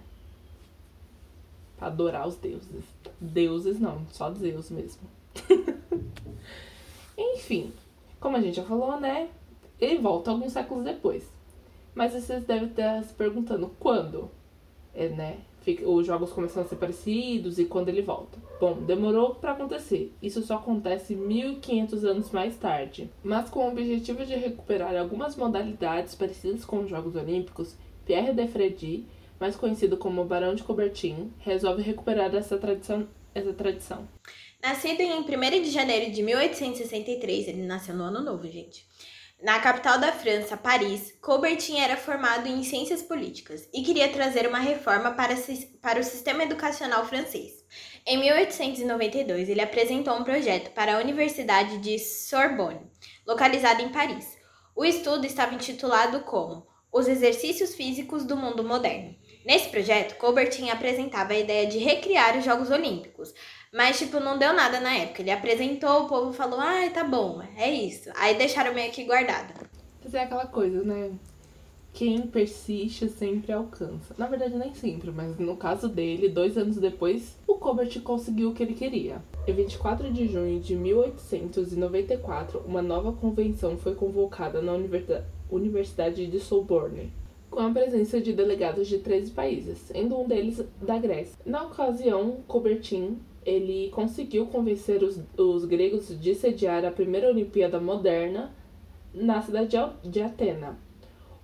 Pra 1.77 1.87
adorar 1.87 2.27
os 2.27 2.35
deuses. 2.35 2.83
Deuses 3.19 3.79
não, 3.79 4.05
só 4.11 4.29
Deus 4.29 4.69
mesmo. 4.69 5.01
Enfim, 7.17 7.71
como 8.19 8.37
a 8.37 8.41
gente 8.41 8.55
já 8.55 8.63
falou, 8.63 8.99
né? 8.99 9.29
Ele 9.83 9.99
volta 9.99 10.31
alguns 10.31 10.53
séculos 10.53 10.85
depois. 10.85 11.29
Mas 11.93 12.13
vocês 12.13 12.43
devem 12.45 12.69
estar 12.69 13.03
se 13.03 13.13
perguntando 13.13 13.69
quando, 13.79 14.31
é, 14.93 15.09
né? 15.09 15.37
Os 15.85 16.05
jogos 16.05 16.31
começam 16.33 16.61
a 16.61 16.65
ser 16.65 16.75
parecidos 16.75 17.57
e 17.57 17.65
quando 17.65 17.87
ele 17.87 18.01
volta. 18.01 18.37
Bom, 18.59 18.81
demorou 18.81 19.35
para 19.35 19.53
acontecer. 19.53 20.13
Isso 20.21 20.41
só 20.41 20.55
acontece 20.55 21.15
1500 21.15 22.03
anos 22.03 22.31
mais 22.31 22.57
tarde. 22.57 23.09
Mas 23.23 23.49
com 23.49 23.65
o 23.65 23.69
objetivo 23.69 24.25
de 24.25 24.35
recuperar 24.35 24.95
algumas 24.97 25.37
modalidades 25.37 26.15
parecidas 26.15 26.65
com 26.65 26.79
os 26.79 26.89
Jogos 26.89 27.15
Olímpicos, 27.15 27.77
Pierre 28.05 28.33
de 28.33 28.47
Freddy, 28.47 29.05
mais 29.39 29.55
conhecido 29.55 29.95
como 29.95 30.25
Barão 30.25 30.53
de 30.53 30.63
Coubertin, 30.63 31.31
resolve 31.39 31.81
recuperar 31.81 32.33
essa 32.35 32.57
tradição. 32.57 33.07
Essa 33.33 33.53
tradição. 33.53 34.07
Nascido 34.61 35.01
em 35.01 35.11
1 35.11 35.23
de 35.63 35.71
janeiro 35.71 36.11
de 36.11 36.21
1863, 36.21 37.47
ele 37.47 37.63
nasceu 37.63 37.95
no 37.95 38.03
ano 38.03 38.21
novo, 38.21 38.47
gente. 38.47 38.85
Na 39.43 39.59
capital 39.59 39.99
da 39.99 40.13
França, 40.13 40.55
Paris, 40.55 41.13
Coubertin 41.21 41.77
era 41.77 41.97
formado 41.97 42.47
em 42.47 42.63
ciências 42.63 43.03
políticas 43.03 43.67
e 43.73 43.83
queria 43.83 44.07
trazer 44.07 44.47
uma 44.47 44.59
reforma 44.59 45.11
para, 45.11 45.35
para 45.81 45.99
o 45.99 46.03
sistema 46.03 46.43
educacional 46.43 47.05
francês. 47.05 47.51
Em 48.07 48.17
1892, 48.19 49.49
ele 49.49 49.59
apresentou 49.59 50.15
um 50.15 50.23
projeto 50.23 50.71
para 50.71 50.95
a 50.95 50.99
Universidade 50.99 51.79
de 51.79 51.99
Sorbonne, 51.99 52.89
localizada 53.27 53.81
em 53.81 53.89
Paris. 53.89 54.37
O 54.73 54.85
estudo 54.85 55.25
estava 55.25 55.53
intitulado 55.53 56.21
como 56.21 56.65
Os 56.89 57.09
Exercícios 57.09 57.75
Físicos 57.75 58.23
do 58.23 58.37
Mundo 58.37 58.63
Moderno. 58.63 59.13
Nesse 59.45 59.67
projeto, 59.67 60.15
Coubertin 60.15 60.69
apresentava 60.69 61.33
a 61.33 61.37
ideia 61.37 61.67
de 61.67 61.79
recriar 61.79 62.37
os 62.37 62.45
Jogos 62.45 62.71
Olímpicos, 62.71 63.33
mas, 63.73 63.97
tipo, 63.97 64.19
não 64.19 64.37
deu 64.37 64.53
nada 64.53 64.79
na 64.79 64.93
época. 64.93 65.23
Ele 65.23 65.31
apresentou, 65.31 66.03
o 66.03 66.07
povo 66.07 66.31
falou, 66.31 66.59
ai, 66.59 66.91
tá 66.91 67.03
bom, 67.03 67.41
é 67.57 67.71
isso. 67.71 68.11
Aí 68.15 68.37
deixaram 68.37 68.71
meio 68.71 68.91
que 68.91 69.03
guardado. 69.03 69.51
Mas 70.03 70.13
é 70.13 70.23
aquela 70.23 70.45
coisa, 70.45 70.83
né? 70.83 71.11
Quem 71.91 72.21
persiste 72.21 73.09
sempre 73.09 73.51
alcança. 73.51 74.13
Na 74.17 74.27
verdade, 74.27 74.55
nem 74.55 74.75
sempre, 74.75 75.11
mas 75.11 75.39
no 75.39 75.57
caso 75.57 75.89
dele, 75.89 76.29
dois 76.29 76.55
anos 76.55 76.77
depois, 76.77 77.35
o 77.47 77.55
Colbert 77.55 77.99
conseguiu 78.01 78.49
o 78.49 78.53
que 78.53 78.61
ele 78.61 78.75
queria. 78.75 79.21
Em 79.47 79.53
24 79.53 80.11
de 80.11 80.27
junho 80.27 80.59
de 80.59 80.75
1894, 80.75 82.63
uma 82.67 82.81
nova 82.81 83.11
convenção 83.11 83.77
foi 83.77 83.95
convocada 83.95 84.61
na 84.61 84.73
Universidade 85.49 86.27
de 86.27 86.39
Sorbonne, 86.39 87.11
com 87.49 87.59
a 87.59 87.69
presença 87.71 88.19
de 88.21 88.33
delegados 88.33 88.87
de 88.87 88.99
13 88.99 89.31
países, 89.31 89.77
sendo 89.79 90.19
um 90.19 90.27
deles 90.27 90.63
da 90.81 90.97
Grécia. 90.97 91.37
Na 91.45 91.63
ocasião, 91.63 92.37
Coubertin 92.47 93.19
ele 93.45 93.89
conseguiu 93.91 94.47
convencer 94.47 95.03
os, 95.03 95.19
os 95.37 95.65
gregos 95.65 96.19
de 96.19 96.35
sediar 96.35 96.85
a 96.85 96.91
primeira 96.91 97.29
Olimpíada 97.29 97.79
moderna 97.79 98.53
na 99.13 99.41
cidade 99.41 99.77
de 100.03 100.21
Atena. 100.21 100.77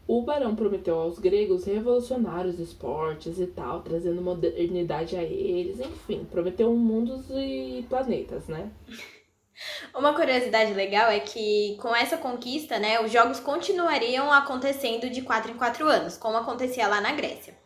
O 0.08 0.24
barão 0.24 0.56
prometeu 0.56 1.00
aos 1.00 1.20
gregos 1.20 1.66
revolucionar 1.66 2.48
os 2.48 2.60
esportes 2.60 3.40
e 3.40 3.46
tal, 3.46 3.84
trazendo 3.84 4.22
modernidade 4.24 5.16
a 5.16 5.22
eles, 5.22 5.80
enfim, 5.80 6.26
prometeu 6.32 6.74
mundos 6.74 7.26
e 7.30 7.86
planetas, 7.88 8.48
né? 8.48 8.72
Uma 9.94 10.16
curiosidade 10.16 10.74
legal 10.74 11.12
é 11.12 11.20
que 11.20 11.78
com 11.82 11.96
essa 11.96 12.18
conquista, 12.18 12.80
né, 12.80 13.00
os 13.02 13.12
jogos 13.12 13.40
continuariam 13.40 14.32
acontecendo 14.32 15.10
de 15.10 15.22
4 15.22 15.52
em 15.52 15.58
4 15.58 15.88
anos, 15.88 16.18
como 16.18 16.38
acontecia 16.38 16.88
lá 16.88 17.02
na 17.02 17.12
Grécia. 17.12 17.59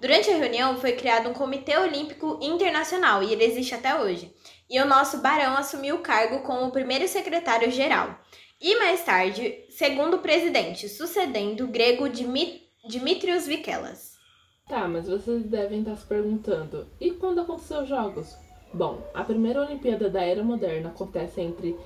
Durante 0.00 0.30
a 0.30 0.36
reunião 0.36 0.78
foi 0.78 0.92
criado 0.92 1.28
um 1.28 1.34
Comitê 1.34 1.76
Olímpico 1.76 2.38
Internacional 2.40 3.22
e 3.22 3.32
ele 3.32 3.44
existe 3.44 3.74
até 3.74 4.00
hoje. 4.00 4.32
E 4.68 4.80
o 4.80 4.86
nosso 4.86 5.18
barão 5.18 5.54
assumiu 5.54 5.96
o 5.96 6.00
cargo 6.00 6.40
como 6.40 6.70
primeiro 6.70 7.06
secretário 7.06 7.70
geral. 7.70 8.18
E 8.58 8.78
mais 8.78 9.04
tarde, 9.04 9.62
segundo 9.68 10.18
presidente, 10.18 10.88
sucedendo 10.88 11.64
o 11.64 11.68
grego 11.68 12.08
Dimitrios 12.08 13.46
Vikelas. 13.46 14.18
Tá, 14.66 14.88
mas 14.88 15.06
vocês 15.06 15.44
devem 15.44 15.80
estar 15.80 15.96
se 15.96 16.06
perguntando: 16.06 16.86
e 16.98 17.10
quando 17.10 17.42
aconteceu 17.42 17.82
os 17.82 17.88
jogos? 17.88 18.36
Bom, 18.72 19.02
a 19.12 19.22
primeira 19.22 19.60
Olimpíada 19.60 20.08
da 20.08 20.22
Era 20.22 20.42
Moderna 20.42 20.90
acontece 20.90 21.42
entre 21.42 21.76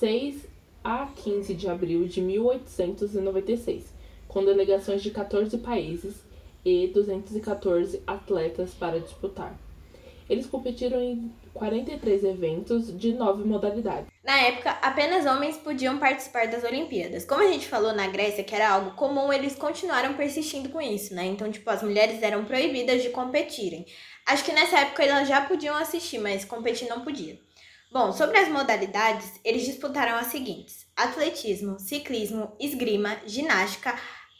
6 0.00 0.46
a 0.82 1.06
15 1.06 1.54
de 1.54 1.68
abril 1.68 2.06
de 2.08 2.20
1896, 2.20 3.86
com 4.28 4.44
delegações 4.44 5.02
de 5.02 5.10
14 5.10 5.56
países 5.58 6.23
e 6.64 6.88
214 6.88 8.02
atletas 8.06 8.72
para 8.74 9.00
disputar. 9.00 9.58
Eles 10.28 10.46
competiram 10.46 11.00
em 11.00 11.30
43 11.52 12.24
eventos 12.24 12.98
de 12.98 13.12
nove 13.12 13.44
modalidades. 13.44 14.06
Na 14.24 14.40
época, 14.40 14.70
apenas 14.80 15.26
homens 15.26 15.58
podiam 15.58 15.98
participar 15.98 16.48
das 16.48 16.64
Olimpíadas. 16.64 17.26
Como 17.26 17.42
a 17.42 17.52
gente 17.52 17.68
falou 17.68 17.92
na 17.92 18.06
Grécia, 18.06 18.42
que 18.42 18.54
era 18.54 18.70
algo 18.70 18.92
comum, 18.92 19.30
eles 19.30 19.54
continuaram 19.54 20.14
persistindo 20.14 20.70
com 20.70 20.80
isso, 20.80 21.14
né? 21.14 21.26
Então, 21.26 21.52
tipo, 21.52 21.68
as 21.68 21.82
mulheres 21.82 22.22
eram 22.22 22.44
proibidas 22.44 23.02
de 23.02 23.10
competirem. 23.10 23.84
Acho 24.26 24.44
que 24.44 24.52
nessa 24.52 24.78
época 24.78 25.04
elas 25.04 25.28
já 25.28 25.42
podiam 25.42 25.76
assistir, 25.76 26.18
mas 26.18 26.44
competir 26.44 26.88
não 26.88 27.02
podia. 27.02 27.38
Bom, 27.92 28.10
sobre 28.10 28.38
as 28.38 28.48
modalidades, 28.48 29.38
eles 29.44 29.64
disputaram 29.64 30.16
as 30.16 30.28
seguintes: 30.28 30.86
atletismo, 30.96 31.78
ciclismo, 31.78 32.56
esgrima, 32.58 33.18
ginástica, 33.26 33.94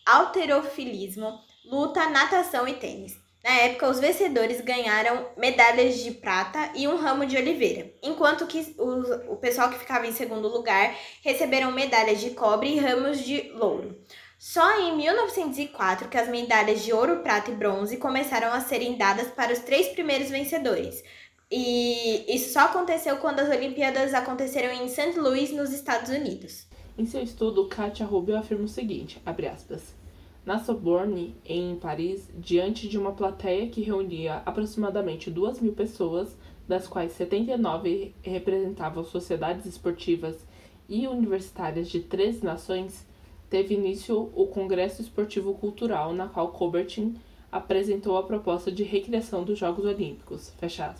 alterofilismo, 0.06 1.38
luta, 1.64 2.08
natação 2.08 2.66
e 2.68 2.74
tênis. 2.74 3.16
Na 3.44 3.50
época, 3.50 3.90
os 3.90 4.00
vencedores 4.00 4.62
ganharam 4.62 5.26
medalhas 5.36 5.98
de 5.98 6.12
prata 6.12 6.70
e 6.74 6.88
um 6.88 6.96
ramo 6.96 7.26
de 7.26 7.36
oliveira, 7.36 7.92
enquanto 8.02 8.46
que 8.46 8.74
o, 8.78 9.32
o 9.34 9.36
pessoal 9.36 9.68
que 9.68 9.78
ficava 9.78 10.06
em 10.06 10.12
segundo 10.12 10.48
lugar 10.48 10.96
receberam 11.22 11.70
medalhas 11.70 12.20
de 12.20 12.30
cobre 12.30 12.70
e 12.70 12.78
ramos 12.78 13.18
de 13.18 13.52
louro. 13.52 13.98
Só 14.38 14.80
em 14.80 14.96
1904 14.96 16.08
que 16.08 16.16
as 16.16 16.28
medalhas 16.28 16.82
de 16.82 16.92
ouro, 16.92 17.20
prata 17.20 17.50
e 17.50 17.54
bronze 17.54 17.98
começaram 17.98 18.52
a 18.52 18.60
serem 18.60 18.96
dadas 18.96 19.28
para 19.28 19.52
os 19.52 19.58
três 19.58 19.88
primeiros 19.88 20.30
vencedores. 20.30 21.04
E 21.50 22.24
isso 22.34 22.52
só 22.52 22.60
aconteceu 22.60 23.18
quando 23.18 23.40
as 23.40 23.48
Olimpíadas 23.48 24.14
aconteceram 24.14 24.72
em 24.72 24.88
St. 24.88 25.18
Louis, 25.18 25.50
nos 25.50 25.72
Estados 25.72 26.10
Unidos. 26.10 26.66
Em 26.96 27.04
seu 27.04 27.22
estudo, 27.22 27.68
Katia 27.68 28.06
Rubio 28.06 28.36
afirma 28.36 28.64
o 28.64 28.68
seguinte, 28.68 29.20
aspas, 29.26 29.82
na 30.44 30.58
Sorbonne, 30.58 31.34
em 31.44 31.76
Paris, 31.76 32.30
diante 32.36 32.86
de 32.86 32.98
uma 32.98 33.12
plateia 33.12 33.68
que 33.68 33.80
reunia 33.80 34.42
aproximadamente 34.44 35.30
duas 35.30 35.58
mil 35.58 35.72
pessoas, 35.72 36.36
das 36.68 36.86
quais 36.86 37.12
79 37.12 38.14
representavam 38.22 39.04
sociedades 39.04 39.66
esportivas 39.66 40.46
e 40.88 41.06
universitárias 41.06 41.88
de 41.88 42.00
13 42.00 42.44
nações, 42.44 43.06
teve 43.48 43.74
início 43.74 44.30
o 44.34 44.46
Congresso 44.46 45.00
Esportivo 45.00 45.54
Cultural, 45.54 46.12
na 46.12 46.28
qual 46.28 46.48
Coubertin 46.48 47.16
apresentou 47.50 48.18
a 48.18 48.22
proposta 48.22 48.70
de 48.70 48.82
recriação 48.82 49.44
dos 49.44 49.58
Jogos 49.58 49.84
Olímpicos. 49.84 50.50
Fecha 50.58 50.94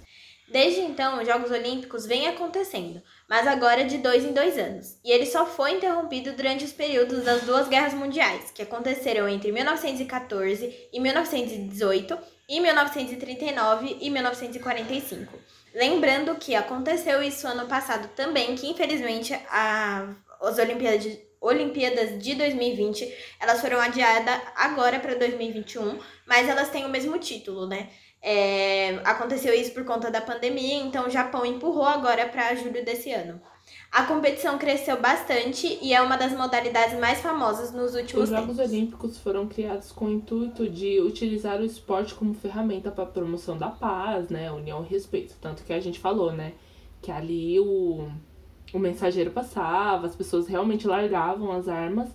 Desde 0.47 0.81
então, 0.83 1.21
os 1.21 1.27
Jogos 1.27 1.51
Olímpicos 1.51 2.05
vêm 2.07 2.29
acontecendo, 2.29 3.03
mas 3.29 3.47
agora 3.47 3.85
de 3.85 3.99
dois 3.99 4.25
em 4.25 4.33
dois 4.33 4.59
anos, 4.59 4.99
e 5.03 5.11
ele 5.11 5.25
só 5.25 5.47
foi 5.47 5.73
interrompido 5.73 6.33
durante 6.33 6.65
os 6.65 6.73
períodos 6.73 7.25
das 7.25 7.43
duas 7.43 7.67
guerras 7.67 7.95
mundiais, 7.95 8.51
que 8.51 8.63
aconteceram 8.63 9.27
entre 9.29 9.51
1914 9.51 10.89
e 10.93 11.01
1918 11.01 12.19
e 12.49 12.61
1939 12.61 13.97
e 14.01 14.11
1945. 14.11 15.33
Lembrando 15.75 16.37
que 16.37 16.55
aconteceu 16.55 17.23
isso 17.23 17.49
ano 17.49 17.67
passado 17.67 18.09
também, 18.15 18.55
que 18.55 18.69
infelizmente 18.69 19.33
a, 19.49 20.15
as 20.41 20.59
Olimpíadas 20.59 21.19
Olimpíadas 21.45 22.23
de 22.23 22.35
2020, 22.37 23.15
elas 23.39 23.61
foram 23.61 23.79
adiadas 23.79 24.41
agora 24.57 24.99
para 24.99 25.15
2021, 25.15 25.99
mas 26.27 26.49
elas 26.49 26.71
têm 26.71 26.87
o 26.87 26.89
mesmo 26.89 27.19
título, 27.19 27.67
né? 27.67 27.91
É, 28.27 29.01
aconteceu 29.05 29.53
isso 29.53 29.73
por 29.73 29.85
conta 29.85 30.11
da 30.11 30.19
pandemia, 30.19 30.77
então 30.77 31.07
o 31.07 31.11
Japão 31.11 31.45
empurrou 31.45 31.85
agora 31.85 32.27
para 32.27 32.55
julho 32.55 32.83
desse 32.83 33.13
ano. 33.13 33.39
A 33.93 34.05
competição 34.05 34.57
cresceu 34.57 34.99
bastante 34.99 35.79
e 35.83 35.93
é 35.93 36.01
uma 36.01 36.17
das 36.17 36.33
modalidades 36.33 36.99
mais 36.99 37.21
famosas 37.21 37.71
nos 37.71 37.95
últimos 37.95 38.25
Os 38.25 38.31
Jogos 38.31 38.57
tempos. 38.57 38.73
Olímpicos 38.73 39.19
foram 39.19 39.47
criados 39.47 39.93
com 39.93 40.07
o 40.07 40.11
intuito 40.11 40.67
de 40.69 41.01
utilizar 41.01 41.61
o 41.61 41.65
esporte 41.65 42.15
como 42.15 42.33
ferramenta 42.33 42.91
para 42.91 43.05
a 43.05 43.07
promoção 43.07 43.59
da 43.59 43.69
paz, 43.69 44.31
né, 44.31 44.51
união 44.51 44.83
e 44.83 44.89
respeito. 44.89 45.37
Tanto 45.39 45.63
que 45.63 45.73
a 45.73 45.81
gente 45.81 46.01
falou, 46.01 46.33
né, 46.33 46.55
que 47.03 47.13
ali 47.13 47.61
o 47.61 48.09
o 48.73 48.79
mensageiro 48.79 49.31
passava, 49.31 50.07
as 50.07 50.17
pessoas 50.17 50.49
realmente 50.49 50.87
largavam 50.87 51.53
as 51.53 51.69
armas, 51.69 52.09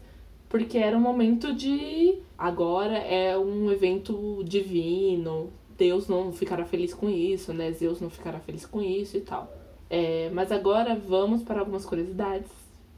porque 0.49 0.77
era 0.77 0.97
um 0.97 0.99
momento 0.99 1.53
de 1.53 2.19
agora 2.37 2.97
é 2.97 3.37
um 3.37 3.71
evento 3.71 4.43
divino, 4.43 5.53
Deus 5.79 6.09
não 6.09 6.33
ficará 6.33 6.65
feliz 6.65 6.93
com 6.93 7.09
isso, 7.09 7.53
né? 7.53 7.71
Zeus 7.71 8.01
não 8.01 8.09
ficará 8.09 8.39
feliz 8.41 8.65
com 8.65 8.81
isso 8.81 9.15
e 9.15 9.21
tal. 9.21 9.51
É, 9.89 10.29
mas 10.31 10.51
agora 10.51 10.93
vamos 10.93 11.41
para 11.41 11.61
algumas 11.61 11.85
curiosidades. 11.85 12.51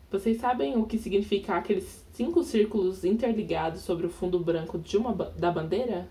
Vocês 0.10 0.42
sabem 0.42 0.78
o 0.78 0.86
que 0.86 0.98
significa 0.98 1.56
aqueles 1.56 2.04
cinco 2.12 2.44
círculos 2.44 3.06
interligados 3.06 3.82
sobre 3.82 4.08
o 4.08 4.10
fundo 4.10 4.40
branco 4.40 4.78
de 4.78 4.98
uma 4.98 5.14
da 5.14 5.52
bandeira? 5.52 6.10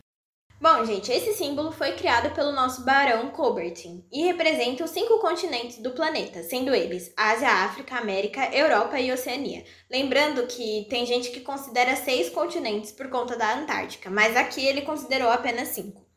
Bom, 0.60 0.84
gente, 0.84 1.10
esse 1.10 1.32
símbolo 1.32 1.72
foi 1.72 1.92
criado 1.92 2.34
pelo 2.34 2.52
nosso 2.52 2.84
barão 2.84 3.30
Coubertin 3.30 4.04
e 4.12 4.24
representa 4.24 4.84
os 4.84 4.90
cinco 4.90 5.18
continentes 5.18 5.78
do 5.78 5.90
planeta, 5.90 6.42
sendo 6.42 6.74
eles 6.74 7.12
Ásia, 7.16 7.48
África, 7.48 7.96
América, 7.96 8.54
Europa 8.54 9.00
e 9.00 9.10
Oceania. 9.10 9.64
Lembrando 9.90 10.46
que 10.46 10.86
tem 10.88 11.06
gente 11.06 11.30
que 11.30 11.40
considera 11.40 11.96
seis 11.96 12.28
continentes 12.28 12.92
por 12.92 13.08
conta 13.08 13.36
da 13.36 13.58
Antártica, 13.58 14.10
mas 14.10 14.36
aqui 14.36 14.64
ele 14.64 14.82
considerou 14.82 15.30
apenas 15.30 15.68
cinco. 15.68 16.09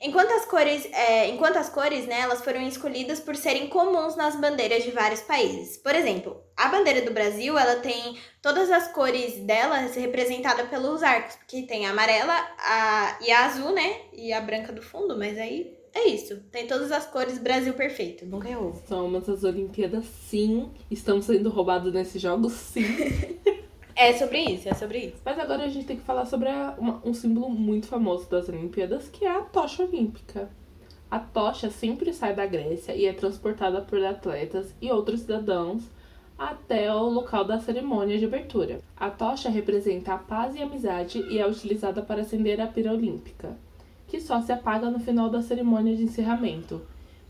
Enquanto 0.00 0.30
as 0.32 0.44
cores, 0.44 0.88
é, 0.92 1.28
enquanto 1.28 1.56
as 1.56 1.68
cores 1.68 2.06
né, 2.06 2.20
elas 2.20 2.42
foram 2.42 2.62
escolhidas 2.62 3.18
por 3.20 3.34
serem 3.34 3.68
comuns 3.68 4.16
nas 4.16 4.36
bandeiras 4.36 4.84
de 4.84 4.90
vários 4.90 5.20
países. 5.20 5.76
Por 5.76 5.94
exemplo, 5.94 6.40
a 6.56 6.68
bandeira 6.68 7.02
do 7.02 7.12
Brasil 7.12 7.58
ela 7.58 7.76
tem 7.76 8.16
todas 8.40 8.70
as 8.70 8.92
cores 8.92 9.36
dela 9.38 9.76
representadas 9.76 10.68
pelos 10.68 11.02
arcos, 11.02 11.36
porque 11.36 11.62
tem 11.62 11.86
a 11.86 11.90
amarela 11.90 12.34
a, 12.58 13.18
e 13.20 13.30
a 13.30 13.46
azul, 13.46 13.72
né? 13.72 14.02
E 14.12 14.32
a 14.32 14.40
branca 14.40 14.72
do 14.72 14.82
fundo, 14.82 15.18
mas 15.18 15.36
aí 15.38 15.76
é 15.94 16.06
isso. 16.08 16.36
Tem 16.52 16.66
todas 16.66 16.92
as 16.92 17.06
cores 17.06 17.38
Brasil 17.38 17.74
perfeito. 17.74 18.24
Nunca 18.24 18.48
errou. 18.48 18.74
São 18.86 19.14
as 19.16 19.42
Olimpíadas, 19.42 20.04
sim. 20.28 20.70
Estamos 20.90 21.26
sendo 21.26 21.48
roubados 21.50 21.92
nesses 21.92 22.20
jogos, 22.22 22.52
sim. 22.52 22.84
É 24.00 24.12
sobre 24.12 24.38
isso, 24.38 24.68
é 24.68 24.74
sobre 24.74 24.98
isso. 25.06 25.16
Mas 25.24 25.40
agora 25.40 25.64
a 25.64 25.68
gente 25.68 25.84
tem 25.84 25.96
que 25.96 26.04
falar 26.04 26.24
sobre 26.24 26.48
uma, 26.78 27.02
um 27.04 27.12
símbolo 27.12 27.50
muito 27.50 27.88
famoso 27.88 28.30
das 28.30 28.48
Olimpíadas, 28.48 29.08
que 29.08 29.24
é 29.24 29.36
a 29.36 29.40
tocha 29.40 29.82
olímpica. 29.82 30.48
A 31.10 31.18
tocha 31.18 31.68
sempre 31.68 32.12
sai 32.12 32.32
da 32.32 32.46
Grécia 32.46 32.94
e 32.94 33.06
é 33.06 33.12
transportada 33.12 33.82
por 33.82 34.00
atletas 34.04 34.72
e 34.80 34.88
outros 34.92 35.22
cidadãos 35.22 35.82
até 36.38 36.94
o 36.94 37.08
local 37.08 37.44
da 37.44 37.58
cerimônia 37.58 38.16
de 38.16 38.24
abertura. 38.24 38.80
A 38.96 39.10
tocha 39.10 39.50
representa 39.50 40.14
a 40.14 40.18
paz 40.18 40.54
e 40.54 40.62
a 40.62 40.66
amizade 40.66 41.18
e 41.28 41.40
é 41.40 41.44
utilizada 41.44 42.00
para 42.00 42.20
acender 42.20 42.60
a 42.60 42.68
pira 42.68 42.92
olímpica, 42.92 43.56
que 44.06 44.20
só 44.20 44.40
se 44.40 44.52
apaga 44.52 44.88
no 44.88 45.00
final 45.00 45.28
da 45.28 45.42
cerimônia 45.42 45.96
de 45.96 46.04
encerramento. 46.04 46.82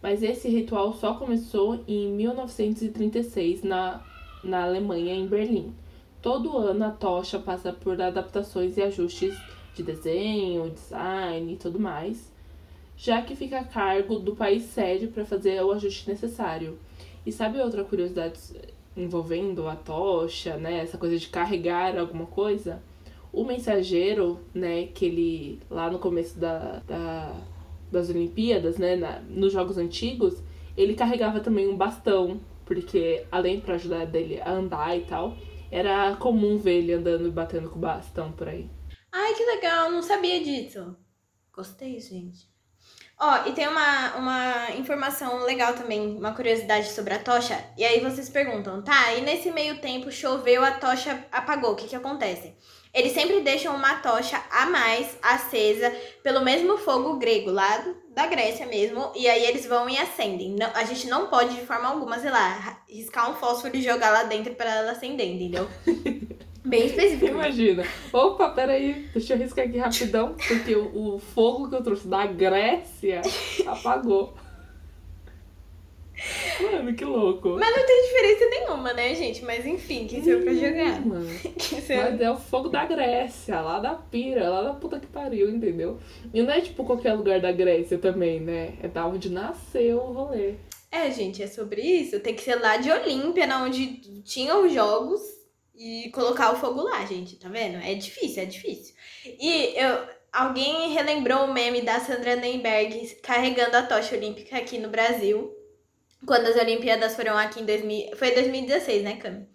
Mas 0.02 0.22
esse 0.22 0.50
ritual 0.50 0.92
só 0.92 1.14
começou 1.14 1.82
em 1.88 2.12
1936 2.12 3.62
na, 3.62 4.02
na 4.44 4.64
Alemanha, 4.64 5.14
em 5.14 5.26
Berlim 5.26 5.72
Todo 6.20 6.58
ano 6.58 6.84
a 6.84 6.90
tocha 6.90 7.38
passa 7.38 7.72
por 7.72 8.00
adaptações 8.00 8.76
e 8.76 8.82
ajustes 8.82 9.36
de 9.74 9.82
desenho, 9.82 10.70
design 10.70 11.52
e 11.52 11.56
tudo 11.56 11.78
mais, 11.78 12.32
já 12.96 13.22
que 13.22 13.36
fica 13.36 13.60
a 13.60 13.64
cargo 13.64 14.18
do 14.18 14.34
país 14.34 14.64
sede 14.64 15.06
para 15.06 15.24
fazer 15.24 15.62
o 15.62 15.72
ajuste 15.72 16.08
necessário. 16.08 16.78
E 17.24 17.30
sabe 17.30 17.60
outra 17.60 17.84
curiosidade 17.84 18.38
envolvendo 18.96 19.68
a 19.68 19.76
tocha, 19.76 20.56
né? 20.56 20.78
Essa 20.80 20.98
coisa 20.98 21.16
de 21.16 21.28
carregar 21.28 21.96
alguma 21.96 22.26
coisa? 22.26 22.82
O 23.32 23.44
mensageiro, 23.44 24.40
né, 24.52 24.86
que 24.86 25.04
ele 25.04 25.60
lá 25.70 25.90
no 25.90 25.98
começo 25.98 26.38
da, 26.38 26.82
da 26.86 27.34
das 27.90 28.10
Olimpíadas, 28.10 28.76
né, 28.76 28.96
na, 28.96 29.20
nos 29.28 29.52
jogos 29.52 29.78
antigos, 29.78 30.42
ele 30.76 30.94
carregava 30.94 31.40
também 31.40 31.66
um 31.66 31.76
bastão, 31.76 32.38
porque 32.64 33.24
além 33.32 33.60
para 33.60 33.74
ajudar 33.74 34.04
dele 34.06 34.40
a 34.40 34.52
andar 34.52 34.96
e 34.96 35.02
tal, 35.02 35.34
era 35.70 36.16
comum 36.16 36.58
ver 36.58 36.78
ele 36.78 36.92
andando 36.92 37.26
e 37.26 37.30
batendo 37.30 37.70
com 37.70 37.78
bastão 37.78 38.32
por 38.32 38.48
aí. 38.48 38.70
Ai, 39.12 39.34
que 39.34 39.44
legal, 39.44 39.90
não 39.90 40.02
sabia 40.02 40.42
disso. 40.42 40.96
Gostei, 41.52 41.98
gente. 42.00 42.48
Ó, 43.20 43.48
e 43.48 43.52
tem 43.52 43.66
uma, 43.66 44.14
uma 44.16 44.70
informação 44.76 45.44
legal 45.44 45.74
também, 45.74 46.16
uma 46.16 46.32
curiosidade 46.32 46.88
sobre 46.90 47.14
a 47.14 47.18
tocha. 47.18 47.58
E 47.76 47.84
aí 47.84 47.98
vocês 47.98 48.28
perguntam, 48.28 48.80
tá, 48.80 49.12
e 49.14 49.22
nesse 49.22 49.50
meio 49.50 49.80
tempo 49.80 50.12
choveu, 50.12 50.64
a 50.64 50.72
tocha 50.72 51.26
apagou, 51.32 51.72
o 51.72 51.76
que 51.76 51.88
que 51.88 51.96
acontece? 51.96 52.54
Eles 52.98 53.12
sempre 53.12 53.40
deixam 53.42 53.76
uma 53.76 53.94
tocha 53.94 54.42
a 54.50 54.66
mais 54.66 55.16
acesa 55.22 55.88
pelo 56.20 56.44
mesmo 56.44 56.76
fogo 56.78 57.16
grego, 57.16 57.48
lá 57.48 57.94
da 58.12 58.26
Grécia 58.26 58.66
mesmo, 58.66 59.12
e 59.14 59.28
aí 59.28 59.46
eles 59.46 59.66
vão 59.66 59.88
e 59.88 59.96
acendem. 59.96 60.56
Não, 60.58 60.68
a 60.74 60.82
gente 60.82 61.06
não 61.06 61.28
pode 61.28 61.54
de 61.54 61.64
forma 61.64 61.86
alguma, 61.86 62.18
sei 62.18 62.32
lá, 62.32 62.82
riscar 62.88 63.30
um 63.30 63.34
fósforo 63.34 63.76
e 63.76 63.82
jogar 63.82 64.10
lá 64.10 64.24
dentro 64.24 64.52
para 64.56 64.74
ela 64.74 64.90
acender, 64.90 65.28
entendeu? 65.28 65.68
Bem 66.66 66.86
específico. 66.86 67.26
Imagina. 67.26 67.84
Opa, 68.12 68.48
peraí, 68.48 69.08
deixa 69.14 69.34
eu 69.34 69.38
riscar 69.38 69.66
aqui 69.66 69.78
rapidão, 69.78 70.34
porque 70.34 70.74
o, 70.74 71.14
o 71.14 71.18
fogo 71.20 71.68
que 71.68 71.76
eu 71.76 71.84
trouxe 71.84 72.08
da 72.08 72.26
Grécia 72.26 73.22
apagou. 73.64 74.34
Mano, 76.60 76.94
que 76.94 77.04
louco. 77.04 77.50
Mas 77.58 77.76
não 77.76 77.86
tem 77.86 78.02
diferença 78.02 78.46
nenhuma, 78.50 78.92
né, 78.92 79.14
gente? 79.14 79.44
Mas 79.44 79.64
enfim, 79.64 80.06
quem 80.06 80.22
sou 80.22 80.32
eu 80.32 80.42
pra 80.42 80.52
jogar? 80.52 81.00
Mano. 81.06 81.28
Mas 81.88 82.20
é 82.20 82.30
o 82.30 82.36
fogo 82.36 82.68
da 82.68 82.84
Grécia, 82.84 83.60
lá 83.60 83.78
da 83.78 83.94
pira, 83.94 84.48
lá 84.48 84.62
da 84.62 84.74
puta 84.74 84.98
que 84.98 85.06
pariu, 85.06 85.48
entendeu? 85.48 85.98
E 86.34 86.42
não 86.42 86.52
é 86.52 86.60
tipo 86.60 86.84
qualquer 86.84 87.14
lugar 87.14 87.40
da 87.40 87.52
Grécia 87.52 87.98
também, 87.98 88.40
né? 88.40 88.74
É 88.82 88.88
da 88.88 89.06
onde 89.06 89.30
nasceu 89.30 89.98
o 89.98 90.12
rolê. 90.12 90.54
É, 90.90 91.10
gente, 91.10 91.42
é 91.42 91.46
sobre 91.46 91.82
isso. 91.82 92.18
Tem 92.20 92.34
que 92.34 92.42
ser 92.42 92.56
lá 92.56 92.76
de 92.76 92.90
Olímpia, 92.90 93.46
na 93.46 93.62
onde 93.62 94.22
tinham 94.22 94.66
os 94.66 94.72
jogos 94.72 95.20
e 95.76 96.10
colocar 96.12 96.52
o 96.52 96.56
fogo 96.56 96.82
lá, 96.82 97.04
gente, 97.04 97.36
tá 97.36 97.48
vendo? 97.48 97.76
É 97.76 97.94
difícil, 97.94 98.42
é 98.42 98.46
difícil. 98.46 98.94
E 99.24 99.74
eu. 99.76 100.18
Alguém 100.30 100.92
relembrou 100.92 101.46
o 101.46 101.54
meme 101.54 101.80
da 101.80 102.00
Sandra 102.00 102.36
Nemberg 102.36 103.16
carregando 103.22 103.78
a 103.78 103.82
tocha 103.82 104.14
olímpica 104.14 104.58
aqui 104.58 104.76
no 104.76 104.90
Brasil 104.90 105.57
quando 106.26 106.46
as 106.46 106.56
Olimpíadas 106.56 107.14
foram 107.16 107.36
aqui 107.36 107.60
em 107.60 107.66
2000. 107.66 108.16
Foi 108.16 108.32
2016, 108.32 109.02
né, 109.02 109.16
Cami? 109.16 109.48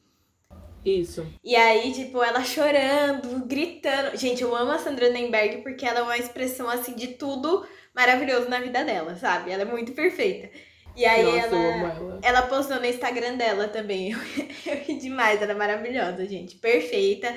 Isso. 0.86 1.26
E 1.44 1.56
aí, 1.56 1.94
tipo, 1.94 2.22
ela 2.22 2.44
chorando, 2.44 3.46
gritando. 3.46 4.18
Gente, 4.18 4.44
eu 4.44 4.56
amo 4.56 4.72
a 4.72 4.80
Sandra 4.80 5.10
Nemberg 5.10 5.62
porque 5.64 5.86
ela 5.86 6.00
é 6.00 6.04
uma 6.04 6.18
expressão, 6.18 6.70
assim, 6.70 6.94
de 6.96 7.10
tudo 7.10 7.66
maravilhoso 7.96 8.50
na 8.50 8.60
vida 8.60 8.84
dela, 8.84 9.16
sabe? 9.16 9.52
Ela 9.52 9.62
é 9.64 9.66
muito 9.66 9.94
perfeita. 9.94 10.50
E 10.96 11.06
aí 11.06 11.24
Nossa, 11.24 11.56
ela, 11.56 11.58
ela. 11.58 12.20
ela 12.22 12.42
postou 12.44 12.80
no 12.80 12.86
Instagram 12.86 13.36
dela 13.36 13.68
também. 13.68 14.12
Eu 14.66 14.76
ri 14.78 14.96
demais, 14.98 15.42
ela 15.42 15.52
é 15.54 15.56
maravilhosa, 15.56 16.26
gente. 16.28 16.56
Perfeita. 16.58 17.34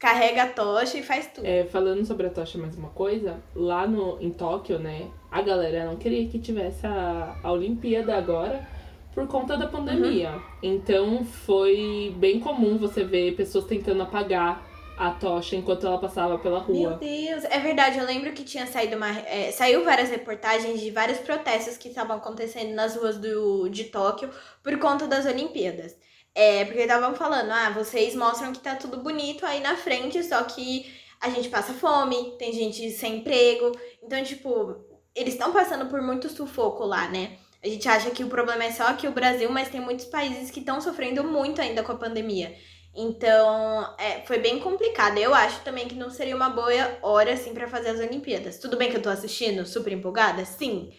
Carrega 0.00 0.44
a 0.44 0.48
tocha 0.48 0.96
e 0.96 1.02
faz 1.02 1.26
tudo. 1.26 1.46
É, 1.46 1.66
falando 1.66 2.06
sobre 2.06 2.26
a 2.26 2.30
tocha 2.30 2.56
mais 2.56 2.74
uma 2.74 2.88
coisa, 2.88 3.36
lá 3.54 3.86
no, 3.86 4.16
em 4.18 4.30
Tóquio, 4.30 4.78
né, 4.78 5.06
a 5.30 5.42
galera 5.42 5.84
não 5.84 5.96
queria 5.96 6.26
que 6.26 6.38
tivesse 6.38 6.86
a, 6.86 7.36
a 7.42 7.52
Olimpíada 7.52 8.16
agora 8.16 8.66
por 9.14 9.26
conta 9.26 9.58
da 9.58 9.66
pandemia. 9.66 10.30
Uhum. 10.30 10.40
Então 10.62 11.22
foi 11.22 12.14
bem 12.16 12.40
comum 12.40 12.78
você 12.78 13.04
ver 13.04 13.36
pessoas 13.36 13.66
tentando 13.66 14.02
apagar 14.02 14.66
a 14.96 15.10
tocha 15.10 15.54
enquanto 15.54 15.86
ela 15.86 15.98
passava 15.98 16.38
pela 16.38 16.60
rua. 16.60 16.90
Meu 16.90 16.98
Deus, 16.98 17.44
é 17.44 17.58
verdade, 17.58 17.98
eu 17.98 18.06
lembro 18.06 18.32
que 18.32 18.42
tinha 18.42 18.66
saído 18.66 18.96
uma. 18.96 19.10
É, 19.20 19.50
saiu 19.52 19.84
várias 19.84 20.08
reportagens 20.08 20.80
de 20.80 20.90
vários 20.90 21.18
protestos 21.18 21.76
que 21.76 21.88
estavam 21.88 22.16
acontecendo 22.16 22.74
nas 22.74 22.96
ruas 22.96 23.18
do, 23.18 23.68
de 23.68 23.84
Tóquio 23.84 24.30
por 24.62 24.78
conta 24.78 25.06
das 25.06 25.26
Olimpíadas. 25.26 25.94
É, 26.34 26.64
porque 26.64 26.80
estavam 26.80 27.14
falando, 27.14 27.50
ah, 27.50 27.70
vocês 27.70 28.14
mostram 28.14 28.52
que 28.52 28.60
tá 28.60 28.76
tudo 28.76 28.98
bonito 28.98 29.44
aí 29.44 29.60
na 29.60 29.76
frente, 29.76 30.22
só 30.22 30.42
que 30.44 30.86
a 31.20 31.28
gente 31.28 31.48
passa 31.48 31.74
fome, 31.74 32.36
tem 32.38 32.52
gente 32.52 32.90
sem 32.90 33.16
emprego. 33.18 33.72
Então, 34.02 34.22
tipo, 34.22 34.76
eles 35.14 35.34
estão 35.34 35.52
passando 35.52 35.86
por 35.86 36.00
muito 36.00 36.28
sufoco 36.28 36.84
lá, 36.84 37.08
né? 37.08 37.36
A 37.62 37.68
gente 37.68 37.86
acha 37.88 38.10
que 38.10 38.24
o 38.24 38.28
problema 38.28 38.64
é 38.64 38.72
só 38.72 38.84
aqui 38.84 39.06
o 39.06 39.12
Brasil, 39.12 39.50
mas 39.50 39.68
tem 39.68 39.80
muitos 39.80 40.06
países 40.06 40.50
que 40.50 40.60
estão 40.60 40.80
sofrendo 40.80 41.22
muito 41.24 41.60
ainda 41.60 41.82
com 41.82 41.92
a 41.92 41.96
pandemia. 41.96 42.56
Então, 42.94 43.94
é, 43.98 44.22
foi 44.26 44.38
bem 44.38 44.58
complicado. 44.58 45.18
Eu 45.18 45.34
acho 45.34 45.60
também 45.62 45.86
que 45.86 45.94
não 45.94 46.10
seria 46.10 46.34
uma 46.34 46.48
boa 46.48 46.98
hora, 47.02 47.34
assim, 47.34 47.52
para 47.52 47.68
fazer 47.68 47.90
as 47.90 48.00
Olimpíadas. 48.00 48.58
Tudo 48.58 48.76
bem 48.76 48.90
que 48.90 48.96
eu 48.96 49.02
tô 49.02 49.10
assistindo, 49.10 49.66
super 49.66 49.92
empolgada? 49.92 50.44
Sim. 50.44 50.90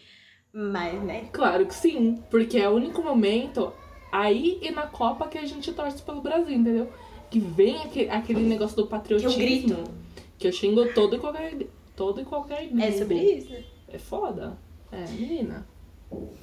Mas, 0.52 1.02
né? 1.02 1.28
Claro 1.32 1.66
que 1.66 1.74
sim, 1.74 2.22
porque 2.30 2.58
é 2.58 2.68
o 2.68 2.74
único 2.74 3.02
momento 3.02 3.72
aí 4.12 4.58
e 4.60 4.70
na 4.70 4.86
Copa 4.86 5.26
que 5.26 5.38
a 5.38 5.46
gente 5.46 5.72
torce 5.72 6.02
pelo 6.02 6.20
Brasil, 6.20 6.54
entendeu? 6.54 6.92
Que 7.30 7.40
vem 7.40 7.82
aquele, 7.82 8.10
aquele 8.10 8.42
negócio 8.42 8.76
do 8.76 8.86
patriotismo. 8.86 9.32
Que 9.32 9.42
eu 9.42 9.46
grito. 9.46 9.90
Que 10.38 10.48
eu 10.48 10.52
xingo 10.52 10.92
todo 10.92 11.16
e 11.16 11.18
qualquer, 11.18 11.56
todo 11.96 12.20
e 12.20 12.24
qualquer 12.24 12.68
É 12.78 12.92
sobre 12.92 13.14
isso. 13.14 13.54
É 13.88 13.98
foda. 13.98 14.58
É, 14.90 15.06
menina. 15.08 15.66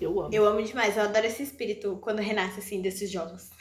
Eu 0.02 0.20
amo. 0.20 0.34
Eu 0.34 0.46
amo 0.48 0.64
demais, 0.64 0.98
eu 0.98 1.04
adoro 1.04 1.28
esse 1.28 1.44
espírito 1.44 2.00
quando 2.02 2.20
renasce 2.20 2.60
assim 2.60 2.82
desses 2.82 3.12
jogos. 3.12 3.52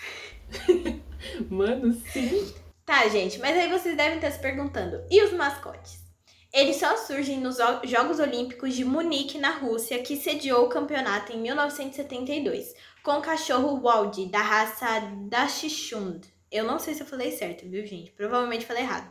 Mano, 1.51 1.93
sim. 1.93 2.51
Tá, 2.87 3.07
gente, 3.09 3.39
mas 3.39 3.55
aí 3.55 3.69
vocês 3.69 3.95
devem 3.95 4.17
estar 4.17 4.31
se 4.31 4.41
perguntando: 4.41 5.03
e 5.11 5.23
os 5.23 5.33
mascotes? 5.35 6.09
Eles 6.51 6.77
só 6.77 6.97
surgem 6.97 7.39
nos 7.39 7.59
Jogos 7.85 8.19
Olímpicos 8.19 8.75
de 8.75 8.83
Munique, 8.83 9.37
na 9.37 9.59
Rússia, 9.59 10.03
que 10.03 10.17
sediou 10.17 10.65
o 10.65 10.69
campeonato 10.71 11.31
em 11.31 11.39
1972, 11.39 12.75
com 13.03 13.13
o 13.13 13.23
cachorro 13.23 13.81
Waldi, 13.81 14.27
da 14.27 14.41
raça 14.41 14.87
Dachshund. 15.29 16.21
Eu 16.51 16.65
não 16.65 16.79
sei 16.79 16.95
se 16.95 17.03
eu 17.03 17.07
falei 17.07 17.31
certo, 17.33 17.69
viu, 17.69 17.85
gente? 17.87 18.11
Provavelmente 18.13 18.65
falei 18.67 18.83
errado. 18.83 19.11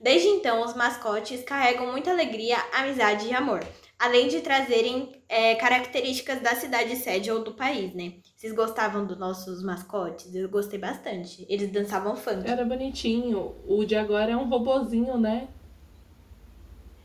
Desde 0.00 0.28
então, 0.28 0.62
os 0.64 0.74
mascotes 0.74 1.42
carregam 1.42 1.90
muita 1.90 2.10
alegria, 2.10 2.56
amizade 2.72 3.26
e 3.26 3.32
amor, 3.32 3.64
além 3.98 4.28
de 4.28 4.40
trazerem 4.40 5.10
é, 5.28 5.54
características 5.54 6.40
da 6.40 6.54
cidade 6.54 6.94
sede 6.96 7.30
ou 7.30 7.42
do 7.42 7.54
país, 7.54 7.94
né? 7.94 8.12
Vocês 8.36 8.52
gostavam 8.52 9.06
dos 9.06 9.18
nossos 9.18 9.62
mascotes? 9.62 10.34
Eu 10.34 10.48
gostei 10.48 10.78
bastante. 10.78 11.46
Eles 11.48 11.70
dançavam 11.72 12.14
funk. 12.14 12.48
Era 12.48 12.64
bonitinho. 12.64 13.54
O 13.66 13.84
de 13.84 13.96
agora 13.96 14.32
é 14.32 14.36
um 14.36 14.48
robozinho, 14.48 15.16
né? 15.18 15.48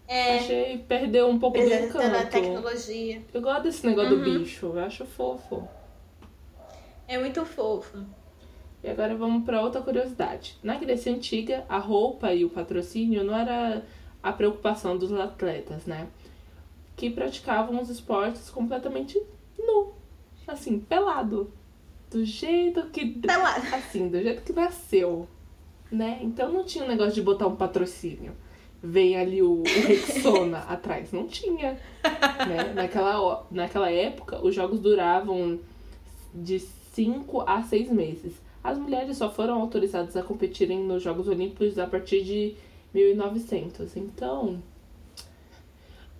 É. 0.07 0.39
Achei 0.39 0.77
perdeu 0.79 1.29
um 1.29 1.39
pouco 1.39 1.57
do 1.57 1.63
encanto. 1.73 2.29
tecnologia. 2.29 3.21
Eu 3.33 3.41
gosto 3.41 3.63
desse 3.63 3.87
negócio 3.87 4.17
Uhum. 4.17 4.23
do 4.23 4.39
bicho, 4.39 4.65
eu 4.65 4.79
acho 4.79 5.05
fofo. 5.05 5.65
É 7.11 7.17
muito 7.17 7.43
fofo. 7.43 7.97
E 8.81 8.89
agora 8.89 9.13
vamos 9.17 9.43
para 9.43 9.61
outra 9.61 9.81
curiosidade. 9.81 10.57
Na 10.63 10.77
Grécia 10.77 11.11
Antiga, 11.11 11.65
a 11.67 11.77
roupa 11.77 12.33
e 12.33 12.45
o 12.45 12.49
patrocínio 12.49 13.21
não 13.21 13.37
era 13.37 13.85
a 14.23 14.31
preocupação 14.31 14.97
dos 14.97 15.11
atletas, 15.11 15.85
né? 15.85 16.07
Que 16.95 17.09
praticavam 17.09 17.81
os 17.81 17.89
esportes 17.89 18.49
completamente 18.49 19.21
nu. 19.59 19.91
Assim, 20.47 20.79
pelado. 20.79 21.51
Do 22.09 22.23
jeito 22.23 22.83
que. 22.91 23.05
Pelado. 23.07 23.75
Assim, 23.75 24.07
do 24.07 24.21
jeito 24.21 24.41
que 24.43 24.53
nasceu. 24.53 25.27
Né? 25.91 26.19
Então 26.21 26.49
não 26.49 26.63
tinha 26.63 26.85
o 26.85 26.87
negócio 26.87 27.13
de 27.13 27.21
botar 27.21 27.47
um 27.47 27.57
patrocínio. 27.57 28.31
Vem 28.81 29.17
ali 29.17 29.41
o, 29.41 29.63
o 29.63 29.63
Rexona 29.63 30.59
atrás. 30.63 31.11
Não 31.11 31.27
tinha. 31.27 31.77
Né? 32.47 32.71
Naquela, 32.73 33.45
naquela 33.51 33.91
época, 33.91 34.39
os 34.41 34.55
jogos 34.55 34.79
duravam 34.79 35.59
de 36.33 36.57
5 36.91 37.41
a 37.47 37.63
6 37.63 37.89
meses. 37.91 38.33
As 38.63 38.77
mulheres 38.77 39.17
só 39.17 39.29
foram 39.29 39.59
autorizadas 39.59 40.15
a 40.15 40.23
competirem 40.23 40.83
nos 40.83 41.01
Jogos 41.01 41.27
Olímpicos 41.27 41.79
a 41.79 41.87
partir 41.87 42.23
de 42.23 42.55
1900. 42.93 43.97
Então, 43.97 44.61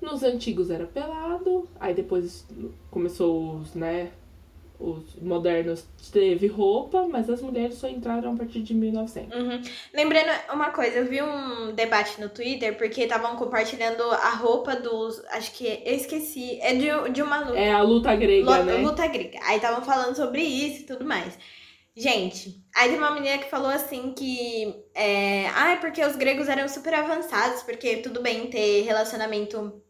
nos 0.02 0.24
antigos 0.24 0.70
era 0.72 0.86
pelado, 0.86 1.68
aí 1.80 1.94
depois 1.94 2.48
começou 2.90 3.58
os, 3.58 3.76
né, 3.76 4.12
os 4.82 5.16
modernos 5.22 5.86
teve 6.12 6.48
roupa, 6.48 7.08
mas 7.08 7.30
as 7.30 7.42
mulheres 7.42 7.76
só 7.76 7.88
entraram 7.88 8.34
a 8.34 8.36
partir 8.36 8.62
de 8.62 8.74
1900. 8.74 9.40
Uhum. 9.40 9.62
Lembrando 9.94 10.30
uma 10.52 10.72
coisa, 10.72 10.98
eu 10.98 11.06
vi 11.06 11.22
um 11.22 11.74
debate 11.74 12.20
no 12.20 12.30
Twitter 12.30 12.78
porque 12.78 13.04
estavam 13.04 13.36
compartilhando 13.36 14.02
a 14.04 14.32
roupa 14.32 14.76
dos. 14.76 15.24
Acho 15.30 15.54
que. 15.54 15.66
Eu 15.86 15.96
esqueci. 15.96 16.60
É 16.62 16.74
de, 16.74 17.12
de 17.12 17.22
uma 17.22 17.40
luta. 17.40 17.60
É 17.60 17.72
a 17.72 17.82
luta 17.82 18.16
grega, 18.16 18.58
Lu- 18.58 18.64
né? 18.64 18.78
Luta 18.78 19.08
grega. 19.08 19.40
Aí 19.44 19.58
estavam 19.58 19.84
falando 19.86 20.16
sobre 20.16 20.42
isso 20.42 20.82
e 20.82 20.86
tudo 20.86 21.06
mais. 21.06 21.38
Gente, 21.96 22.64
aí 22.76 22.90
tem 22.90 22.98
uma 22.98 23.12
menina 23.12 23.38
que 23.38 23.50
falou 23.50 23.70
assim 23.70 24.14
que. 24.14 24.74
É, 24.96 25.48
ah, 25.50 25.74
é 25.74 25.76
porque 25.76 26.04
os 26.04 26.16
gregos 26.16 26.48
eram 26.50 26.68
super 26.68 26.94
avançados, 26.94 27.62
porque 27.64 27.98
tudo 27.98 28.22
bem 28.22 28.48
ter 28.48 28.82
relacionamento 28.84 29.82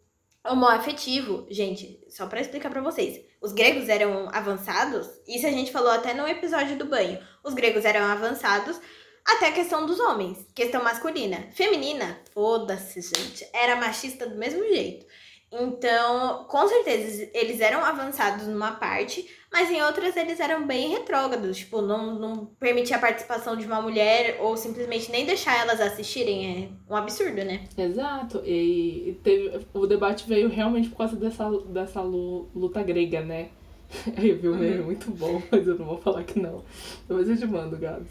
homoafetivo. 0.46 1.46
Gente, 1.50 2.00
só 2.10 2.28
pra 2.28 2.42
explicar 2.42 2.70
pra 2.70 2.82
vocês. 2.82 3.24
Os 3.42 3.52
gregos 3.52 3.90
eram 3.90 4.30
avançados, 4.32 5.10
isso 5.28 5.48
a 5.48 5.52
gente 5.52 5.72
falou 5.72 5.90
até 5.90 6.14
no 6.14 6.28
episódio 6.28 6.78
do 6.78 6.86
banho. 6.86 7.20
Os 7.44 7.54
gregos 7.54 7.86
eram 7.86 8.06
avançados 8.06 8.80
até 9.26 9.48
a 9.48 9.52
questão 9.52 9.86
dos 9.86 10.00
homens, 10.00 10.46
questão 10.54 10.84
masculina. 10.84 11.48
Feminina, 11.54 12.20
foda-se, 12.34 13.02
gente, 13.02 13.48
era 13.54 13.76
machista 13.76 14.28
do 14.28 14.36
mesmo 14.36 14.64
jeito. 14.64 15.06
Então, 15.52 16.46
com 16.46 16.66
certeza, 16.66 17.30
eles 17.34 17.60
eram 17.60 17.84
avançados 17.84 18.48
numa 18.48 18.72
parte, 18.72 19.30
mas 19.52 19.70
em 19.70 19.82
outras 19.82 20.16
eles 20.16 20.40
eram 20.40 20.66
bem 20.66 20.92
retrógrados. 20.92 21.58
Tipo, 21.58 21.82
não, 21.82 22.16
não 22.16 22.46
permitir 22.58 22.94
a 22.94 23.00
participação 23.00 23.58
de 23.58 23.66
uma 23.66 23.82
mulher 23.82 24.38
ou 24.40 24.56
simplesmente 24.56 25.12
nem 25.12 25.26
deixar 25.26 25.60
elas 25.60 25.82
assistirem. 25.82 26.72
É 26.90 26.94
um 26.94 26.96
absurdo, 26.96 27.44
né? 27.44 27.66
Exato. 27.78 28.42
E 28.46 29.20
teve, 29.24 29.68
o 29.74 29.86
debate 29.86 30.26
veio 30.26 30.48
realmente 30.48 30.88
por 30.88 31.00
causa 31.00 31.18
dessa, 31.18 31.50
dessa 31.68 32.02
luta 32.02 32.82
grega, 32.82 33.20
né? 33.20 33.50
Aí 34.18 34.30
eu 34.30 34.40
vi 34.40 34.48
um 34.48 34.56
meme 34.56 34.80
uhum. 34.80 34.86
muito 34.86 35.12
bom, 35.12 35.42
mas 35.52 35.68
eu 35.68 35.78
não 35.78 35.86
vou 35.86 35.98
falar 35.98 36.24
que 36.24 36.40
não. 36.40 36.64
Depois 37.10 37.28
eu 37.28 37.38
te 37.38 37.46
mando, 37.46 37.78
Gabs. 37.78 38.08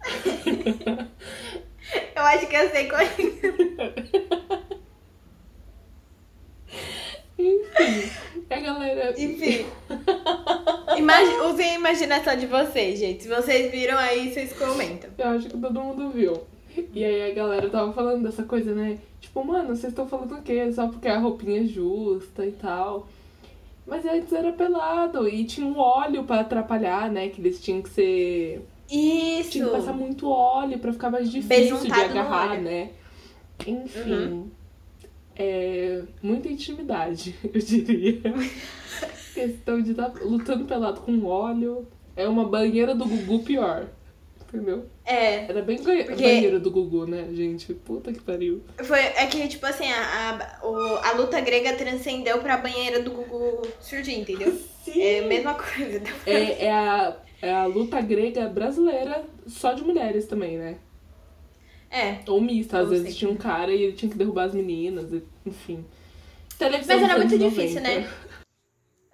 eu 2.14 2.22
acho 2.22 2.46
que 2.46 2.54
eu 2.54 2.70
sei 2.70 2.88
qual 2.88 3.00
é. 3.00 3.08
Enfim, 7.38 8.10
a 8.50 8.60
galera. 8.60 9.14
Enfim. 9.16 9.64
Imag... 10.96 11.26
Usem 11.48 11.70
a 11.70 11.74
imaginação 11.76 12.36
de 12.36 12.46
vocês, 12.46 12.98
gente. 12.98 13.22
Se 13.22 13.28
vocês 13.28 13.70
viram 13.70 13.96
aí, 13.96 14.32
vocês 14.32 14.52
comentam. 14.52 15.08
Eu 15.16 15.28
acho 15.28 15.48
que 15.48 15.56
todo 15.56 15.80
mundo 15.80 16.10
viu. 16.10 16.42
E 16.92 17.04
aí 17.04 17.30
a 17.30 17.34
galera 17.34 17.70
tava 17.70 17.92
falando 17.92 18.24
dessa 18.24 18.42
coisa, 18.42 18.74
né? 18.74 18.98
Tipo, 19.20 19.44
mano, 19.44 19.68
vocês 19.68 19.92
estão 19.92 20.08
falando 20.08 20.36
o 20.36 20.42
quê? 20.42 20.72
Só 20.72 20.88
porque 20.88 21.08
a 21.08 21.18
roupinha 21.18 21.60
é 21.60 21.64
justa 21.64 22.44
e 22.44 22.52
tal. 22.52 23.08
Mas 23.86 24.04
antes 24.04 24.32
era 24.32 24.52
pelado 24.52 25.28
e 25.28 25.44
tinha 25.44 25.66
um 25.66 25.78
óleo 25.78 26.24
para 26.24 26.40
atrapalhar, 26.40 27.10
né? 27.10 27.28
Que 27.28 27.40
eles 27.40 27.60
tinham 27.60 27.82
que 27.82 27.90
ser. 27.90 28.66
Isso! 28.90 29.50
Tinha 29.50 29.66
que 29.66 29.70
passar 29.70 29.92
muito 29.92 30.28
óleo 30.28 30.78
para 30.78 30.92
ficar 30.92 31.10
mais 31.10 31.30
difícil 31.30 31.78
de 31.78 31.92
agarrar, 31.92 32.60
né? 32.60 32.90
Enfim. 33.66 34.12
Uhum 34.12 34.57
é, 35.38 36.02
muita 36.20 36.48
intimidade, 36.48 37.34
eu 37.44 37.60
diria. 37.60 38.34
Questão 39.32 39.80
de 39.80 39.92
estar 39.92 40.10
tá 40.10 40.20
lutando 40.20 40.64
pelado 40.64 41.00
com 41.02 41.24
óleo. 41.24 41.86
É 42.16 42.26
uma 42.26 42.44
banheira 42.44 42.94
do 42.94 43.06
Gugu 43.06 43.44
pior. 43.44 43.86
Entendeu? 44.42 44.86
É. 45.04 45.44
Era 45.44 45.62
bem 45.62 45.76
porque... 45.76 46.04
banheira 46.04 46.58
do 46.58 46.70
Gugu, 46.70 47.06
né, 47.06 47.28
gente? 47.32 47.72
Puta 47.72 48.12
que 48.12 48.20
pariu. 48.20 48.64
Foi, 48.78 48.98
é 48.98 49.26
que, 49.26 49.46
tipo 49.46 49.64
assim, 49.66 49.86
a, 49.92 50.58
a, 50.60 50.66
o, 50.66 50.96
a 50.96 51.12
luta 51.12 51.38
grega 51.40 51.74
transcendeu 51.74 52.38
pra 52.38 52.56
banheira 52.56 53.00
do 53.00 53.12
Gugu 53.12 53.62
surgir, 53.78 54.18
entendeu? 54.18 54.58
Sim. 54.84 55.00
É 55.00 55.20
a 55.20 55.26
mesma 55.26 55.54
coisa. 55.54 56.02
É, 56.26 56.64
é, 56.64 56.72
a, 56.72 57.16
é 57.42 57.52
a 57.52 57.66
luta 57.66 58.00
grega 58.00 58.48
brasileira, 58.48 59.22
só 59.46 59.72
de 59.74 59.84
mulheres 59.84 60.26
também, 60.26 60.56
né? 60.56 60.78
É. 61.90 62.18
Ou 62.26 62.40
mista, 62.40 62.80
às 62.80 62.90
vezes 62.90 63.16
tinha 63.16 63.30
um 63.30 63.36
cara 63.36 63.72
e 63.72 63.82
ele 63.82 63.92
tinha 63.94 64.10
que 64.10 64.18
derrubar 64.18 64.44
as 64.44 64.54
meninas, 64.54 65.10
enfim. 65.44 65.84
Televisão 66.58 67.00
Mas 67.00 67.10
era 67.10 67.18
muito 67.18 67.38
difícil, 67.38 67.80
né? 67.80 68.08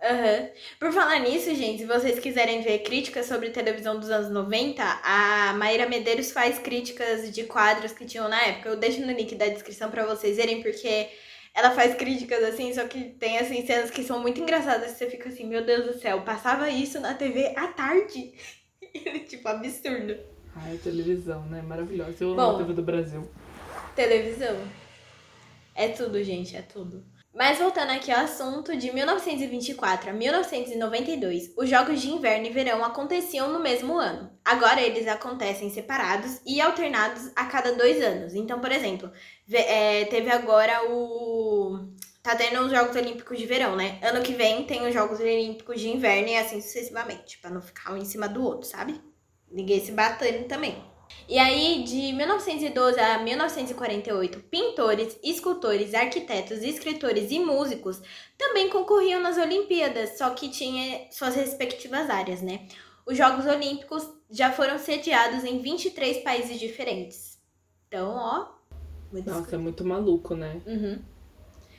Uhum. 0.04 0.50
Por 0.78 0.92
falar 0.92 1.18
nisso, 1.20 1.54
gente, 1.54 1.78
se 1.78 1.86
vocês 1.86 2.18
quiserem 2.18 2.60
ver 2.60 2.80
críticas 2.80 3.24
sobre 3.24 3.48
televisão 3.50 3.98
dos 3.98 4.10
anos 4.10 4.30
90, 4.30 4.82
a 5.02 5.54
Maíra 5.54 5.88
Medeiros 5.88 6.30
faz 6.30 6.58
críticas 6.58 7.32
de 7.32 7.44
quadros 7.44 7.92
que 7.92 8.04
tinham 8.04 8.28
na 8.28 8.40
época. 8.42 8.68
Eu 8.68 8.76
deixo 8.76 9.00
no 9.00 9.12
link 9.12 9.34
da 9.34 9.46
descrição 9.46 9.90
para 9.90 10.04
vocês 10.04 10.36
verem, 10.36 10.62
porque 10.62 11.08
ela 11.54 11.70
faz 11.70 11.94
críticas 11.94 12.42
assim, 12.42 12.74
só 12.74 12.86
que 12.86 13.04
tem 13.18 13.38
assim 13.38 13.64
cenas 13.64 13.90
que 13.90 14.02
são 14.02 14.20
muito 14.20 14.40
engraçadas. 14.40 14.90
Você 14.90 15.08
fica 15.08 15.30
assim, 15.30 15.46
meu 15.46 15.64
Deus 15.64 15.86
do 15.86 15.98
céu, 15.98 16.20
passava 16.20 16.68
isso 16.68 17.00
na 17.00 17.14
TV 17.14 17.54
à 17.56 17.68
tarde. 17.68 18.34
tipo, 19.26 19.48
absurdo. 19.48 20.33
Ai, 20.56 20.78
televisão, 20.78 21.42
né? 21.46 21.62
Maravilhosa. 21.62 22.16
Eu 22.20 22.32
amo 22.32 22.56
a 22.56 22.58
TV 22.58 22.72
do 22.72 22.82
Brasil. 22.82 23.28
Televisão. 23.94 24.56
É 25.74 25.88
tudo, 25.88 26.22
gente, 26.22 26.56
é 26.56 26.62
tudo. 26.62 27.04
Mas 27.34 27.58
voltando 27.58 27.90
aqui 27.90 28.12
ao 28.12 28.20
assunto, 28.20 28.76
de 28.76 28.92
1924 28.92 30.10
a 30.10 30.12
1992, 30.12 31.52
os 31.56 31.68
Jogos 31.68 32.00
de 32.00 32.08
Inverno 32.08 32.46
e 32.46 32.50
Verão 32.50 32.84
aconteciam 32.84 33.52
no 33.52 33.58
mesmo 33.58 33.98
ano. 33.98 34.30
Agora 34.44 34.80
eles 34.80 35.08
acontecem 35.08 35.68
separados 35.68 36.40
e 36.46 36.60
alternados 36.60 37.32
a 37.34 37.44
cada 37.46 37.72
dois 37.72 38.00
anos. 38.00 38.34
Então, 38.34 38.60
por 38.60 38.70
exemplo, 38.70 39.10
é, 39.52 40.04
teve 40.04 40.30
agora 40.30 40.88
o. 40.88 41.92
Tá 42.22 42.36
tendo 42.36 42.60
os 42.60 42.70
Jogos 42.70 42.94
Olímpicos 42.94 43.36
de 43.36 43.46
Verão, 43.46 43.74
né? 43.74 43.98
Ano 44.00 44.22
que 44.22 44.32
vem 44.32 44.64
tem 44.64 44.86
os 44.86 44.94
Jogos 44.94 45.18
Olímpicos 45.18 45.80
de 45.80 45.88
Inverno 45.88 46.28
e 46.28 46.36
assim 46.36 46.60
sucessivamente, 46.60 47.38
para 47.38 47.50
não 47.50 47.60
ficar 47.60 47.92
um 47.92 47.96
em 47.96 48.04
cima 48.04 48.28
do 48.28 48.42
outro, 48.42 48.66
sabe? 48.66 48.98
Ninguém 49.54 49.80
se 49.80 49.92
batendo 49.92 50.48
também. 50.48 50.76
E 51.28 51.38
aí, 51.38 51.84
de 51.84 52.12
1912 52.12 52.98
a 52.98 53.18
1948, 53.20 54.40
pintores, 54.50 55.16
escultores, 55.22 55.94
arquitetos, 55.94 56.62
escritores 56.62 57.30
e 57.30 57.38
músicos 57.38 58.02
também 58.36 58.68
concorriam 58.68 59.20
nas 59.20 59.38
Olimpíadas, 59.38 60.18
só 60.18 60.30
que 60.30 60.48
tinha 60.50 61.06
suas 61.10 61.36
respectivas 61.36 62.10
áreas, 62.10 62.42
né? 62.42 62.66
Os 63.06 63.16
Jogos 63.16 63.46
Olímpicos 63.46 64.06
já 64.28 64.50
foram 64.50 64.76
sediados 64.78 65.44
em 65.44 65.60
23 65.60 66.18
países 66.18 66.58
diferentes. 66.58 67.38
Então, 67.86 68.10
ó. 68.10 68.48
Nossa, 69.12 69.54
é 69.54 69.58
muito 69.58 69.84
maluco, 69.84 70.34
né? 70.34 70.60
Uhum. 70.66 70.98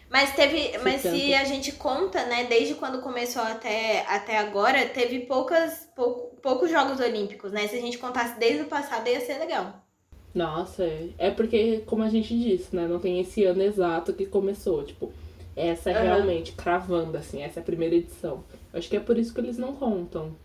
Mas 0.10 0.34
teve. 0.36 0.78
mas 0.78 1.02
se 1.02 1.34
a 1.34 1.44
gente 1.44 1.74
conta, 1.74 2.26
né, 2.26 2.46
desde 2.46 2.76
quando 2.76 3.02
começou 3.02 3.42
até, 3.42 4.06
até 4.08 4.38
agora, 4.38 4.88
teve 4.88 5.22
poucas, 5.22 5.90
pou, 5.96 6.35
poucos 6.45 6.69
Jogos 6.69 6.99
Olímpicos, 6.99 7.51
né? 7.51 7.67
Se 7.67 7.75
a 7.75 7.81
gente 7.81 7.97
contasse 7.97 8.39
desde 8.39 8.62
o 8.62 8.67
passado, 8.67 9.08
ia 9.10 9.19
ser 9.19 9.39
legal. 9.39 9.84
Nossa, 10.31 10.84
é, 10.84 11.10
é 11.17 11.31
porque, 11.31 11.81
como 11.88 12.03
a 12.03 12.10
gente 12.10 12.38
disse, 12.38 12.75
né? 12.75 12.88
Não 12.88 12.99
tem 12.99 13.19
esse 13.19 13.43
ano 13.45 13.63
exato 13.63 14.13
que 14.13 14.27
começou. 14.27 14.84
Tipo, 14.84 15.12
essa 15.55 15.89
é 15.89 15.97
uhum. 15.97 16.03
realmente 16.03 16.51
cravando, 16.51 17.17
assim, 17.17 17.41
essa 17.41 17.60
é 17.60 17.63
a 17.63 17.65
primeira 17.65 17.95
edição. 17.95 18.43
Acho 18.71 18.88
que 18.88 18.95
é 18.95 18.99
por 18.99 19.17
isso 19.17 19.34
que 19.34 19.41
eles 19.41 19.58
não 19.58 19.73
contam. 19.73 20.36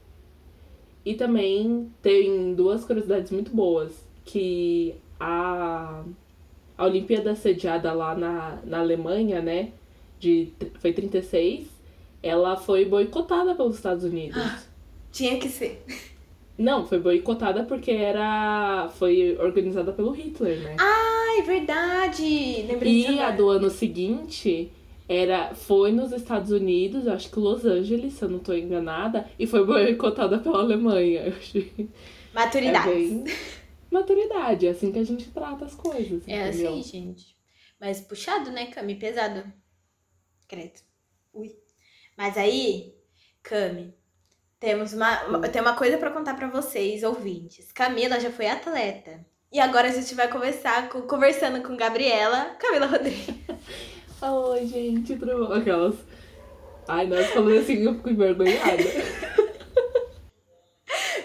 E 1.05 1.15
também 1.15 1.93
tem 2.01 2.55
duas 2.55 2.83
curiosidades 2.83 3.31
muito 3.31 3.55
boas. 3.55 3.93
Que 4.25 4.95
a 5.19 6.03
a 6.79 6.87
Olimpíada 6.87 7.35
sediada 7.35 7.93
lá 7.93 8.15
na, 8.15 8.59
na 8.65 8.79
Alemanha, 8.79 9.43
né? 9.43 9.73
De, 10.19 10.51
foi 10.79 10.95
36, 10.95 11.69
ela 12.23 12.57
foi 12.57 12.87
boicotada 12.87 13.55
pelos 13.55 13.77
Estados 13.77 14.03
Unidos. 14.03 14.41
Ah, 14.41 14.70
tinha 15.13 15.39
que 15.39 15.49
ser. 15.49 15.85
Não, 16.57 16.87
foi 16.87 16.99
boicotada 16.99 17.65
porque 17.65 17.91
era. 17.91 18.89
Foi 18.97 19.37
organizada 19.39 19.93
pelo 19.93 20.13
Hitler, 20.13 20.61
né? 20.61 20.77
Ah, 20.79 21.37
é 21.39 21.43
verdade! 21.43 22.65
Lembrei 22.69 23.07
e 23.07 23.19
a 23.19 23.31
do 23.31 23.49
ano 23.49 23.71
seguinte 23.71 24.71
era, 25.09 25.55
foi 25.55 25.91
nos 25.91 26.13
Estados 26.13 26.51
Unidos, 26.51 27.09
acho 27.09 27.31
que 27.31 27.39
Los 27.39 27.65
Angeles, 27.65 28.13
se 28.13 28.25
eu 28.25 28.29
não 28.29 28.39
estou 28.39 28.57
enganada, 28.57 29.29
e 29.39 29.47
foi 29.47 29.65
boicotada 29.67 30.39
pela 30.39 30.61
Alemanha. 30.61 31.33
Maturidade. 32.33 32.89
É 32.89 32.95
bem 32.95 33.25
maturidade. 33.91 34.67
É 34.67 34.71
assim 34.71 34.93
que 34.93 34.99
a 34.99 35.05
gente 35.05 35.31
trata 35.31 35.65
as 35.65 35.75
coisas. 35.75 36.27
É 36.27 36.49
entendeu? 36.49 36.79
assim, 36.79 36.83
gente. 36.83 37.37
Mas 37.81 38.01
puxado, 38.01 38.51
né, 38.51 38.67
Cami? 38.67 38.95
Pesado. 38.95 39.53
Credo. 40.47 40.81
Ui. 41.33 41.51
Mas 42.17 42.37
aí, 42.37 42.95
Cami, 43.43 43.95
temos 44.61 44.93
uma, 44.93 45.17
tem 45.49 45.63
uma 45.63 45.75
coisa 45.75 45.97
para 45.97 46.11
contar 46.11 46.35
para 46.35 46.47
vocês, 46.47 47.03
ouvintes. 47.03 47.73
Camila 47.73 48.21
já 48.21 48.31
foi 48.31 48.47
atleta. 48.47 49.25
E 49.51 49.59
agora 49.59 49.89
a 49.89 49.93
gente 49.93 50.15
vai 50.15 50.29
conversar 50.29 50.91
com, 50.91 51.01
conversando 51.03 51.63
com 51.63 51.77
Gabriela, 51.77 52.57
Camila 52.61 52.87
Rodrigues. 52.87 53.35
Oi, 54.23 54.67
gente, 54.67 55.17
tudo 55.17 55.47
bom? 55.47 55.55
Aquelas. 55.55 55.97
Ai, 56.87 57.07
nós 57.07 57.27
falando 57.29 57.59
assim, 57.59 57.83
eu 57.83 57.95
fico 57.95 58.11
envergonhada. 58.11 58.61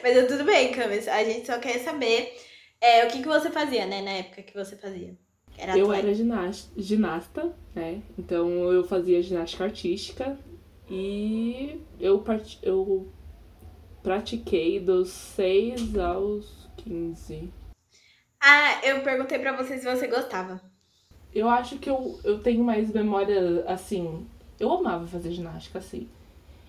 Mas 0.01 0.27
tudo 0.27 0.45
bem, 0.45 0.71
Cami. 0.71 0.97
A 0.97 1.23
gente 1.23 1.45
só 1.45 1.59
quer 1.59 1.79
saber 1.79 2.33
é, 2.79 3.05
o 3.05 3.09
que, 3.09 3.21
que 3.21 3.27
você 3.27 3.49
fazia, 3.49 3.85
né, 3.85 4.01
na 4.01 4.11
época 4.11 4.43
que 4.43 4.53
você 4.53 4.77
fazia? 4.77 5.17
Era 5.57 5.77
eu 5.77 5.91
era 5.91 6.13
ginasta, 6.13 6.71
ginasta, 6.77 7.53
né? 7.73 8.01
Então 8.17 8.49
eu 8.71 8.83
fazia 8.83 9.21
ginástica 9.21 9.63
artística 9.63 10.37
e 10.89 11.81
eu, 11.99 12.19
part... 12.19 12.59
eu 12.61 13.11
pratiquei 14.05 14.79
dos 14.79 15.09
6 15.09 15.97
aos 15.97 16.69
15. 16.77 17.51
Ah, 18.39 18.85
eu 18.85 19.01
perguntei 19.01 19.39
pra 19.39 19.57
você 19.57 19.79
se 19.79 19.85
você 19.85 20.05
gostava. 20.05 20.61
Eu 21.33 21.49
acho 21.49 21.79
que 21.79 21.89
eu, 21.89 22.19
eu 22.23 22.37
tenho 22.39 22.63
mais 22.63 22.91
memória, 22.91 23.65
assim. 23.67 24.27
Eu 24.59 24.71
amava 24.71 25.07
fazer 25.07 25.31
ginástica, 25.31 25.79
assim. 25.79 26.07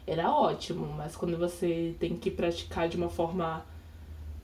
Era 0.06 0.32
ótimo, 0.32 0.86
mas 0.96 1.14
quando 1.14 1.36
você 1.36 1.94
tem 2.00 2.16
que 2.16 2.30
praticar 2.30 2.88
de 2.88 2.96
uma 2.96 3.10
forma 3.10 3.66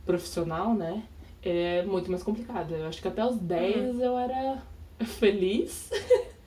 profissional, 0.05 0.75
né? 0.75 1.03
é 1.43 1.83
muito 1.83 2.11
mais 2.11 2.23
complicada. 2.23 2.77
Eu 2.77 2.87
acho 2.87 3.01
que 3.01 3.09
até 3.09 3.25
os 3.25 3.37
10 3.39 3.97
uhum. 3.97 4.03
eu 4.03 4.19
era 4.19 4.63
feliz. 5.19 5.91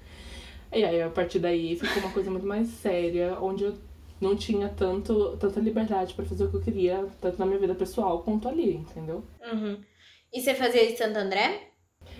e 0.72 0.86
aí, 0.86 1.02
a 1.02 1.10
partir 1.10 1.40
daí, 1.40 1.76
ficou 1.76 2.04
uma 2.04 2.12
coisa 2.12 2.30
muito 2.30 2.46
mais 2.46 2.68
séria, 2.68 3.38
onde 3.42 3.64
eu 3.66 3.76
não 4.20 4.36
tinha 4.36 4.70
tanto, 4.70 5.36
tanta 5.38 5.60
liberdade 5.60 6.14
para 6.14 6.26
fazer 6.26 6.46
o 6.46 6.50
que 6.50 6.58
eu 6.58 6.62
queria, 6.62 7.08
tanto 7.22 7.38
na 7.40 7.46
minha 7.46 7.60
vida 7.60 7.76
pessoal 7.76 8.24
quanto 8.24 8.48
ali, 8.48 8.76
entendeu? 8.76 9.24
Uhum. 9.52 9.82
E 10.34 10.42
você 10.42 10.54
fazia 10.56 10.86
de 10.88 10.98
Santo 10.98 11.18
André? 11.18 11.70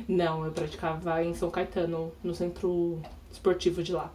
Não, 0.08 0.46
eu 0.46 0.52
praticava 0.52 1.24
em 1.24 1.34
São 1.34 1.50
Caetano, 1.50 2.12
no 2.24 2.34
centro 2.34 3.02
esportivo 3.32 3.82
de 3.84 3.94
lá. 3.94 4.14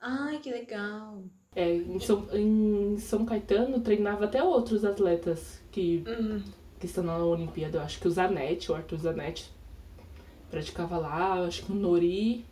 Ai, 0.00 0.38
que 0.38 0.50
legal. 0.50 1.22
É, 1.54 1.74
em 1.74 1.98
São, 2.00 2.26
em 2.32 2.96
São 2.98 3.24
Caetano 3.24 3.80
treinava 3.80 4.24
até 4.24 4.42
outros 4.42 4.84
atletas 4.84 5.62
que, 5.70 6.02
Uhum. 6.06 6.42
que 6.80 6.86
estão 6.86 7.04
na 7.04 7.16
Olimpíada. 7.18 7.78
Eu 7.78 7.82
acho 7.82 8.00
que 8.00 8.08
o 8.08 8.10
Zanetti, 8.10 8.70
o 8.70 8.74
Arthur 8.74 8.98
Zanetti, 8.98 9.50
praticava 10.50 10.98
lá. 10.98 11.38
Eu 11.38 11.44
acho 11.44 11.64
que 11.64 11.72
o 11.72 11.74
Nori. 11.74 12.44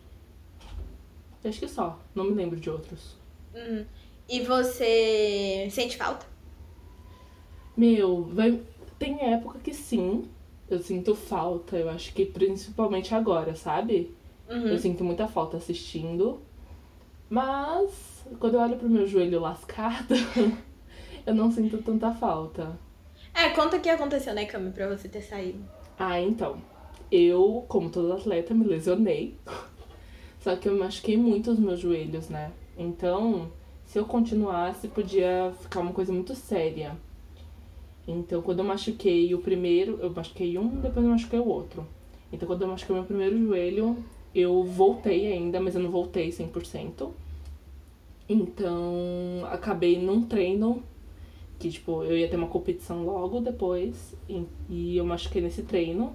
Acho 1.44 1.60
que 1.60 1.68
só. 1.68 1.98
Não 2.14 2.24
me 2.24 2.34
lembro 2.34 2.60
de 2.60 2.68
outros. 2.68 3.16
Uhum. 3.54 3.84
E 4.30 4.40
você 4.42 5.66
sente 5.72 5.96
falta? 5.96 6.24
Meu, 7.76 8.22
vai... 8.32 8.60
tem 8.96 9.32
época 9.32 9.58
que 9.58 9.74
sim, 9.74 10.30
eu 10.70 10.78
sinto 10.78 11.16
falta. 11.16 11.76
Eu 11.76 11.90
acho 11.90 12.14
que 12.14 12.24
principalmente 12.24 13.12
agora, 13.12 13.56
sabe? 13.56 14.14
Uhum. 14.48 14.68
Eu 14.68 14.78
sinto 14.78 15.02
muita 15.02 15.26
falta 15.26 15.56
assistindo. 15.56 16.40
Mas 17.28 18.24
quando 18.38 18.54
eu 18.54 18.60
olho 18.60 18.76
pro 18.76 18.88
meu 18.88 19.04
joelho 19.04 19.40
lascado, 19.40 20.14
eu 21.26 21.34
não 21.34 21.50
sinto 21.50 21.78
tanta 21.78 22.12
falta. 22.12 22.78
É, 23.34 23.48
conta 23.50 23.78
o 23.78 23.80
que 23.80 23.88
aconteceu, 23.88 24.32
né, 24.32 24.44
Cami, 24.44 24.70
pra 24.70 24.88
você 24.88 25.08
ter 25.08 25.22
saído. 25.22 25.64
Ah, 25.98 26.20
então. 26.20 26.62
Eu, 27.10 27.64
como 27.66 27.90
todo 27.90 28.12
atleta, 28.12 28.54
me 28.54 28.64
lesionei. 28.64 29.36
Só 30.38 30.54
que 30.54 30.68
eu 30.68 30.78
machuquei 30.78 31.16
muito 31.16 31.50
os 31.50 31.58
meus 31.58 31.80
joelhos, 31.80 32.28
né? 32.28 32.52
Então, 32.78 33.50
se 33.90 33.98
eu 33.98 34.04
continuasse, 34.04 34.86
podia 34.86 35.52
ficar 35.60 35.80
uma 35.80 35.92
coisa 35.92 36.12
muito 36.12 36.32
séria. 36.36 36.96
Então, 38.06 38.40
quando 38.40 38.60
eu 38.60 38.64
machuquei 38.64 39.34
o 39.34 39.38
primeiro, 39.40 39.98
eu 40.00 40.10
machuquei 40.10 40.56
um, 40.56 40.68
depois 40.80 41.04
eu 41.04 41.10
machuquei 41.10 41.40
o 41.40 41.48
outro. 41.48 41.84
Então, 42.32 42.46
quando 42.46 42.62
eu 42.62 42.68
machuquei 42.68 42.94
meu 42.94 43.04
primeiro 43.04 43.36
joelho, 43.36 43.96
eu 44.32 44.62
voltei 44.62 45.32
ainda, 45.32 45.60
mas 45.60 45.74
eu 45.74 45.82
não 45.82 45.90
voltei 45.90 46.30
100%. 46.30 47.10
Então, 48.28 49.44
acabei 49.50 50.00
num 50.00 50.22
treino 50.22 50.84
que, 51.58 51.68
tipo, 51.68 52.04
eu 52.04 52.16
ia 52.16 52.28
ter 52.28 52.36
uma 52.36 52.46
competição 52.46 53.04
logo 53.04 53.40
depois 53.40 54.14
e, 54.28 54.46
e 54.68 54.96
eu 54.98 55.04
machuquei 55.04 55.42
nesse 55.42 55.64
treino. 55.64 56.14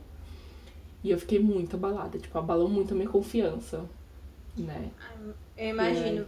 E 1.03 1.11
eu 1.11 1.19
fiquei 1.19 1.39
muito 1.39 1.75
abalada, 1.75 2.17
tipo, 2.17 2.37
abalou 2.37 2.69
muito 2.69 2.93
a 2.93 2.95
minha 2.95 3.09
confiança, 3.09 3.83
né? 4.57 4.91
Eu 5.57 5.71
imagino. 5.71 6.25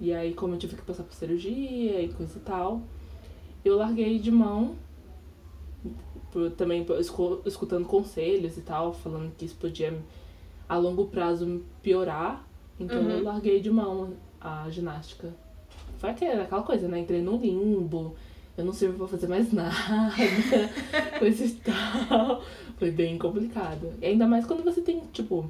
E 0.00 0.12
aí, 0.12 0.34
como 0.34 0.54
eu 0.54 0.58
tive 0.58 0.76
que 0.76 0.82
passar 0.82 1.04
por 1.04 1.14
cirurgia 1.14 2.00
e 2.02 2.08
coisa 2.12 2.36
e 2.36 2.40
tal, 2.42 2.82
eu 3.64 3.76
larguei 3.76 4.18
de 4.18 4.30
mão, 4.30 4.74
por- 6.32 6.50
também 6.52 6.84
escutando 7.46 7.86
conselhos 7.86 8.56
e 8.58 8.60
tal, 8.62 8.92
falando 8.92 9.32
que 9.36 9.44
isso 9.44 9.56
podia 9.56 9.96
a 10.68 10.76
longo 10.76 11.06
prazo 11.06 11.62
piorar. 11.82 12.44
Então 12.78 13.02
Uhum. 13.02 13.10
eu 13.10 13.22
larguei 13.22 13.60
de 13.60 13.70
mão 13.70 14.14
a 14.40 14.68
ginástica. 14.70 15.32
Foi 15.98 16.10
aquela, 16.10 16.42
aquela 16.42 16.62
coisa, 16.62 16.88
né? 16.88 16.98
Entrei 16.98 17.22
no 17.22 17.36
limbo, 17.36 18.14
eu 18.58 18.64
não 18.64 18.72
sirvo 18.72 18.98
pra 18.98 19.06
fazer 19.08 19.28
mais 19.28 19.50
nada, 19.54 19.72
coisa 21.18 21.44
e 21.44 21.50
tal. 21.52 22.42
Foi 22.76 22.90
bem 22.90 23.16
complicado. 23.16 23.92
E 24.02 24.06
ainda 24.06 24.26
mais 24.26 24.44
quando 24.44 24.64
você 24.64 24.80
tem, 24.80 25.00
tipo, 25.12 25.48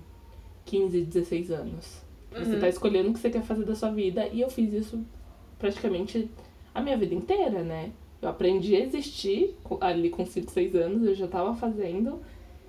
15, 0.66 1.00
16 1.00 1.50
anos. 1.50 2.03
Você 2.34 2.54
Uhum. 2.54 2.60
tá 2.60 2.68
escolhendo 2.68 3.10
o 3.10 3.12
que 3.12 3.20
você 3.20 3.30
quer 3.30 3.42
fazer 3.42 3.64
da 3.64 3.74
sua 3.76 3.90
vida 3.90 4.26
e 4.28 4.40
eu 4.40 4.50
fiz 4.50 4.72
isso 4.72 5.04
praticamente 5.58 6.28
a 6.74 6.80
minha 6.80 6.96
vida 6.96 7.14
inteira, 7.14 7.62
né? 7.62 7.92
Eu 8.20 8.28
aprendi 8.28 8.74
a 8.74 8.80
existir 8.80 9.54
ali 9.80 10.10
com 10.10 10.26
5, 10.26 10.50
6 10.50 10.74
anos, 10.74 11.06
eu 11.06 11.14
já 11.14 11.28
tava 11.28 11.54
fazendo. 11.54 12.20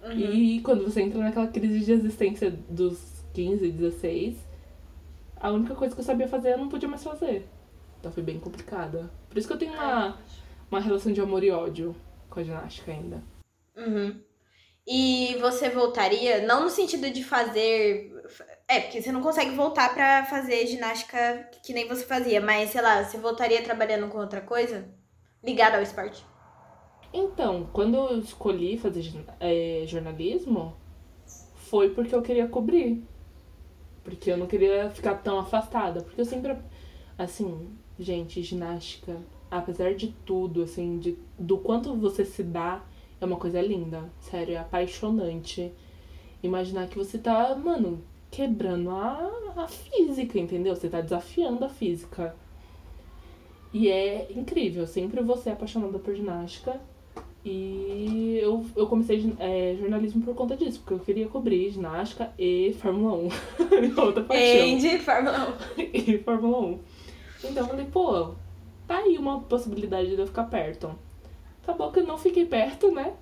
Uhum. 0.03 0.11
E 0.11 0.59
quando 0.61 0.83
você 0.83 1.01
entra 1.01 1.19
naquela 1.19 1.47
crise 1.47 1.79
de 1.79 1.91
existência 1.91 2.51
dos 2.69 3.23
15, 3.33 3.71
16, 3.71 4.37
a 5.37 5.51
única 5.51 5.73
coisa 5.73 5.95
que 5.95 6.01
eu 6.01 6.05
sabia 6.05 6.27
fazer 6.27 6.53
eu 6.53 6.57
não 6.59 6.69
podia 6.69 6.87
mais 6.87 7.03
fazer. 7.03 7.47
Então 7.99 8.11
foi 8.11 8.21
bem 8.21 8.39
complicada. 8.39 9.09
Por 9.27 9.37
isso 9.37 9.47
que 9.47 9.53
eu 9.53 9.57
tenho 9.57 9.73
uma, 9.73 10.17
uma 10.69 10.79
relação 10.79 11.11
de 11.11 11.21
amor 11.21 11.43
e 11.43 11.49
ódio 11.49 11.95
com 12.29 12.39
a 12.39 12.43
ginástica 12.43 12.91
ainda. 12.91 13.23
Uhum. 13.75 14.15
E 14.87 15.35
você 15.41 15.69
voltaria, 15.69 16.45
não 16.45 16.63
no 16.65 16.69
sentido 16.69 17.09
de 17.09 17.23
fazer. 17.23 18.13
É, 18.67 18.81
porque 18.81 19.01
você 19.01 19.11
não 19.11 19.21
consegue 19.21 19.51
voltar 19.51 19.93
pra 19.93 20.25
fazer 20.25 20.65
ginástica 20.67 21.49
que 21.63 21.73
nem 21.73 21.87
você 21.87 22.05
fazia, 22.05 22.41
mas 22.41 22.71
sei 22.71 22.81
lá, 22.81 23.03
você 23.03 23.17
voltaria 23.17 23.63
trabalhando 23.63 24.07
com 24.09 24.17
outra 24.17 24.41
coisa 24.41 24.87
ligada 25.43 25.77
ao 25.77 25.83
esporte? 25.83 26.25
Então, 27.13 27.69
quando 27.71 27.95
eu 27.95 28.19
escolhi 28.19 28.77
fazer 28.77 29.09
eh, 29.39 29.83
jornalismo, 29.87 30.75
foi 31.55 31.89
porque 31.91 32.13
eu 32.13 32.21
queria 32.21 32.47
cobrir. 32.47 33.03
Porque 34.03 34.31
eu 34.31 34.37
não 34.37 34.47
queria 34.47 34.89
ficar 34.89 35.15
tão 35.15 35.39
afastada. 35.39 36.01
Porque 36.01 36.19
eu 36.19 36.25
sempre, 36.25 36.57
assim, 37.17 37.69
gente, 37.97 38.43
ginástica, 38.43 39.17
apesar 39.49 39.93
de 39.95 40.13
tudo, 40.25 40.63
assim, 40.63 40.99
de, 40.99 41.17
do 41.39 41.57
quanto 41.57 41.95
você 41.95 42.25
se 42.25 42.43
dá, 42.43 42.83
é 43.21 43.25
uma 43.25 43.37
coisa 43.37 43.61
linda. 43.61 44.09
Sério, 44.19 44.55
é 44.55 44.57
apaixonante. 44.57 45.71
Imaginar 46.43 46.87
que 46.87 46.97
você 46.97 47.17
tá, 47.17 47.55
mano, 47.55 48.03
quebrando 48.35 48.89
a, 48.89 49.31
a 49.55 49.67
física, 49.67 50.37
entendeu? 50.37 50.75
Você 50.75 50.89
tá 50.89 50.99
desafiando 50.99 51.63
a 51.63 51.69
física. 51.69 52.35
E 53.73 53.89
é 53.89 54.27
incrível, 54.35 54.83
eu 54.83 54.87
sempre 54.87 55.21
vou 55.21 55.37
ser 55.37 55.51
apaixonada 55.51 55.97
por 55.99 56.13
ginástica. 56.13 56.79
E 57.45 58.39
eu, 58.41 58.65
eu 58.75 58.87
comecei 58.87 59.33
é, 59.39 59.75
jornalismo 59.79 60.21
por 60.21 60.35
conta 60.35 60.57
disso, 60.57 60.79
porque 60.79 60.95
eu 60.95 60.99
queria 60.99 61.27
cobrir 61.27 61.69
ginástica 61.69 62.33
e 62.37 62.75
Fórmula 62.81 63.15
1. 63.15 63.29
Minha 63.81 64.01
outra 64.03 64.23
paixão. 64.23 64.67
Andy, 64.67 64.99
Fórmula 64.99 65.57
E 65.77 66.17
Fórmula 66.17 66.59
1. 66.59 66.79
Então 67.45 67.63
eu 67.63 67.69
falei, 67.69 67.85
pô, 67.85 68.35
tá 68.87 68.97
aí 68.97 69.17
uma 69.17 69.41
possibilidade 69.41 70.15
de 70.15 70.19
eu 70.19 70.27
ficar 70.27 70.45
perto. 70.45 70.93
Acabou 71.63 71.91
que 71.91 71.99
eu 71.99 72.07
não 72.07 72.17
fiquei 72.17 72.45
perto, 72.45 72.91
né? 72.91 73.13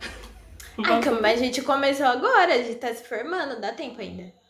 1. 0.79 0.83
Ah, 0.85 0.99
Cami, 0.99 1.19
mas 1.21 1.39
a 1.39 1.43
gente 1.43 1.61
começou 1.61 2.05
agora, 2.05 2.55
a 2.55 2.63
gente 2.63 2.75
tá 2.75 2.91
se 2.93 3.03
formando, 3.03 3.59
dá 3.59 3.73
tempo 3.73 4.01
ainda. 4.01 4.42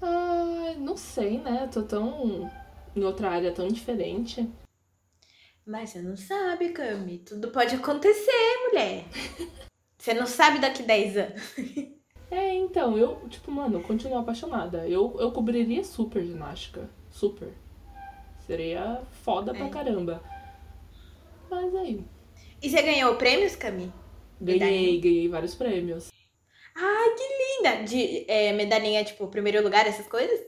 Ah, 0.00 0.74
não 0.78 0.96
sei, 0.96 1.38
né? 1.38 1.62
Eu 1.64 1.70
tô 1.70 1.82
tão. 1.82 2.50
em 2.94 3.02
outra 3.04 3.30
área 3.30 3.52
tão 3.52 3.68
diferente. 3.68 4.48
Mas 5.66 5.90
você 5.90 6.00
não 6.02 6.16
sabe, 6.16 6.68
Cami. 6.70 7.18
Tudo 7.18 7.50
pode 7.50 7.74
acontecer, 7.74 8.30
mulher. 8.68 9.04
Você 9.98 10.14
não 10.14 10.26
sabe 10.26 10.60
daqui 10.60 10.84
10 10.84 11.16
anos. 11.16 11.42
É, 12.30 12.54
então, 12.54 12.96
eu, 12.96 13.16
tipo, 13.28 13.50
mano, 13.50 13.78
eu 13.78 13.82
continuo 13.82 14.18
apaixonada. 14.18 14.86
Eu, 14.86 15.16
eu 15.18 15.32
cobriria 15.32 15.82
super 15.82 16.24
ginástica. 16.24 16.88
Super. 17.10 17.48
Seria 18.46 19.02
foda 19.24 19.52
pra 19.52 19.66
É. 19.66 19.68
caramba. 19.68 20.22
Mas 21.50 21.74
aí, 21.74 22.04
E 22.62 22.70
você 22.70 22.82
ganhou 22.82 23.16
prêmios, 23.16 23.56
Cami? 23.56 23.92
ganhei, 24.40 25.00
ganhei 25.00 25.28
vários 25.28 25.56
prêmios. 25.56 26.08
Ai, 26.76 27.10
que 27.14 27.24
linda! 27.40 27.84
De 27.84 28.24
é, 28.28 28.52
medalhinha, 28.52 29.02
tipo, 29.04 29.26
primeiro 29.28 29.62
lugar, 29.62 29.86
essas 29.86 30.06
coisas? 30.06 30.38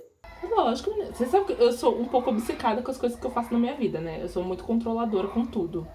Lógico, 0.43 0.91
né? 0.97 1.11
Você 1.13 1.27
sabe 1.27 1.47
que 1.47 1.63
eu 1.63 1.73
sou 1.73 1.99
um 1.99 2.05
pouco 2.05 2.31
obcecada 2.31 2.83
com 2.83 2.91
as 2.91 2.99
coisas 2.99 3.19
que 3.19 3.27
eu 3.27 3.31
faço 3.31 3.53
na 3.53 3.59
minha 3.59 3.75
vida, 3.75 4.01
né? 4.01 4.21
Eu 4.23 4.29
sou 4.29 4.45
muito 4.45 4.63
controladora 4.65 5.29
com 5.29 5.45
tudo. 5.45 5.87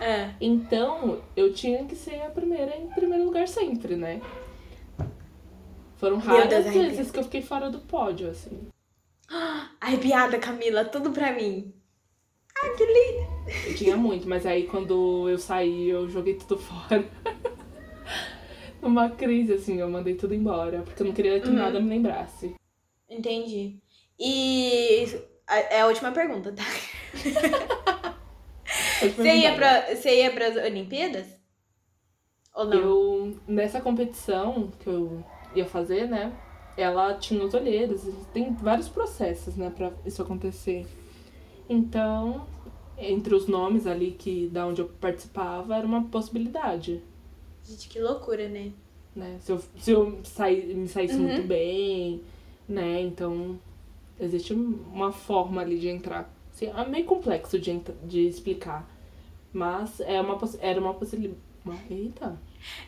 É. 0.00 0.30
Então, 0.40 1.20
eu 1.36 1.52
tinha 1.52 1.84
que 1.84 1.94
ser 1.94 2.22
a 2.22 2.30
primeira 2.30 2.74
em 2.76 2.88
primeiro 2.88 3.24
lugar 3.24 3.46
sempre, 3.46 3.96
né? 3.96 4.22
Foram 5.96 6.16
raras 6.16 6.48
Deus, 6.48 6.74
vezes 6.74 7.10
que 7.10 7.18
eu 7.18 7.24
fiquei 7.24 7.42
fora 7.42 7.68
do 7.68 7.80
pódio, 7.80 8.30
assim. 8.30 8.68
Arrepiada, 9.78 10.38
Camila, 10.38 10.84
tudo 10.84 11.10
pra 11.10 11.32
mim. 11.32 11.74
Ai, 12.62 12.74
que 12.74 12.86
lindo! 12.86 13.68
Eu 13.68 13.74
tinha 13.74 13.96
muito, 13.96 14.26
mas 14.26 14.46
aí 14.46 14.66
quando 14.66 15.28
eu 15.28 15.36
saí, 15.36 15.90
eu 15.90 16.08
joguei 16.08 16.34
tudo 16.34 16.56
fora. 16.58 17.04
Numa 18.80 19.10
crise, 19.10 19.52
assim, 19.54 19.78
eu 19.78 19.90
mandei 19.90 20.14
tudo 20.14 20.34
embora, 20.34 20.82
porque 20.82 21.02
eu 21.02 21.06
não 21.06 21.12
queria 21.12 21.40
que 21.40 21.48
Uhum. 21.48 21.54
nada 21.54 21.80
me 21.80 21.88
lembrasse. 21.88 22.54
Entendi. 23.08 23.78
E 24.18 25.04
é 25.48 25.80
a 25.80 25.86
última 25.86 26.12
pergunta, 26.12 26.52
tá? 26.52 26.62
Você 29.00 29.34
ia, 29.34 29.54
pra, 29.54 29.94
você 29.94 30.22
ia 30.22 30.30
pras 30.30 30.56
Olimpíadas? 30.56 31.26
Ou 32.54 32.64
não? 32.66 32.78
Eu, 32.78 33.36
nessa 33.48 33.80
competição 33.80 34.70
que 34.78 34.86
eu 34.86 35.24
ia 35.54 35.64
fazer, 35.64 36.06
né? 36.06 36.32
Ela 36.76 37.14
tinha 37.14 37.42
os 37.42 37.54
olheiros, 37.54 38.02
tem 38.32 38.54
vários 38.54 38.88
processos, 38.88 39.56
né, 39.56 39.72
pra 39.74 39.92
isso 40.04 40.20
acontecer. 40.22 40.86
Então, 41.68 42.46
entre 42.98 43.34
os 43.34 43.46
nomes 43.48 43.86
ali 43.86 44.12
que 44.12 44.48
da 44.48 44.66
onde 44.66 44.82
eu 44.82 44.88
participava, 44.88 45.76
era 45.76 45.86
uma 45.86 46.04
possibilidade, 46.04 47.02
Gente, 47.64 47.88
que 47.88 48.00
loucura, 48.00 48.48
né? 48.48 48.72
né? 49.14 49.38
Se 49.40 49.52
eu, 49.52 49.62
se 49.78 49.90
eu 49.92 50.20
saí, 50.24 50.74
me 50.74 50.88
saísse 50.88 51.14
Uhum. 51.14 51.22
muito 51.22 51.42
bem, 51.42 52.22
né? 52.68 53.00
Então, 53.00 53.58
existe 54.18 54.52
uma 54.52 55.12
forma 55.12 55.60
ali 55.60 55.78
de 55.78 55.88
entrar. 55.88 56.32
Assim, 56.52 56.66
é 56.66 56.84
meio 56.88 57.04
complexo 57.04 57.58
de, 57.58 57.80
de 58.04 58.26
explicar. 58.26 58.88
Mas 59.52 60.00
é 60.00 60.20
uma, 60.20 60.38
era 60.60 60.80
uma 60.80 60.94
possibilidade. 60.94 61.40
Eita. 61.90 62.40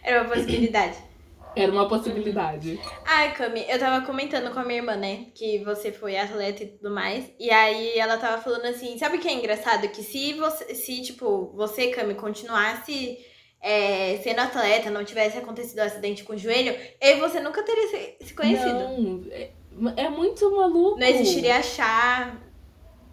Era 0.02 0.22
uma 0.22 0.34
possibilidade. 0.34 0.96
Era 1.54 1.70
uma 1.70 1.86
possibilidade. 1.86 2.80
Ai, 3.04 3.34
Cami, 3.34 3.62
eu 3.68 3.78
tava 3.78 4.06
comentando 4.06 4.50
com 4.54 4.60
a 4.60 4.64
minha 4.64 4.78
irmã, 4.78 4.96
né? 4.96 5.26
Que 5.34 5.58
você 5.62 5.92
foi 5.92 6.16
atleta 6.16 6.62
e 6.62 6.66
tudo 6.68 6.90
mais. 6.90 7.30
E 7.38 7.50
aí 7.50 7.98
ela 7.98 8.16
tava 8.16 8.40
falando 8.40 8.64
assim, 8.64 8.96
sabe 8.96 9.18
o 9.18 9.20
que 9.20 9.28
é 9.28 9.34
engraçado? 9.34 9.86
Que 9.88 10.02
se 10.02 10.32
você, 10.32 10.74
se, 10.74 11.02
tipo, 11.02 11.52
você, 11.54 11.88
Cami, 11.88 12.14
continuasse 12.14 13.18
é, 13.62 14.18
sendo 14.18 14.40
atleta, 14.40 14.90
não 14.90 15.04
tivesse 15.04 15.38
acontecido 15.38 15.78
o 15.78 15.82
um 15.82 15.84
acidente 15.84 16.24
com 16.24 16.32
o 16.32 16.38
joelho, 16.38 16.74
eu 17.00 17.16
e 17.16 17.20
você 17.20 17.38
nunca 17.38 17.62
teria 17.62 17.88
se, 17.88 18.26
se 18.26 18.34
conhecido. 18.34 18.74
Não, 18.74 19.22
é, 19.30 19.50
é 19.96 20.08
muito 20.10 20.50
maluco. 20.54 20.98
Não 20.98 21.06
existiria 21.06 21.58
achar. 21.58 22.42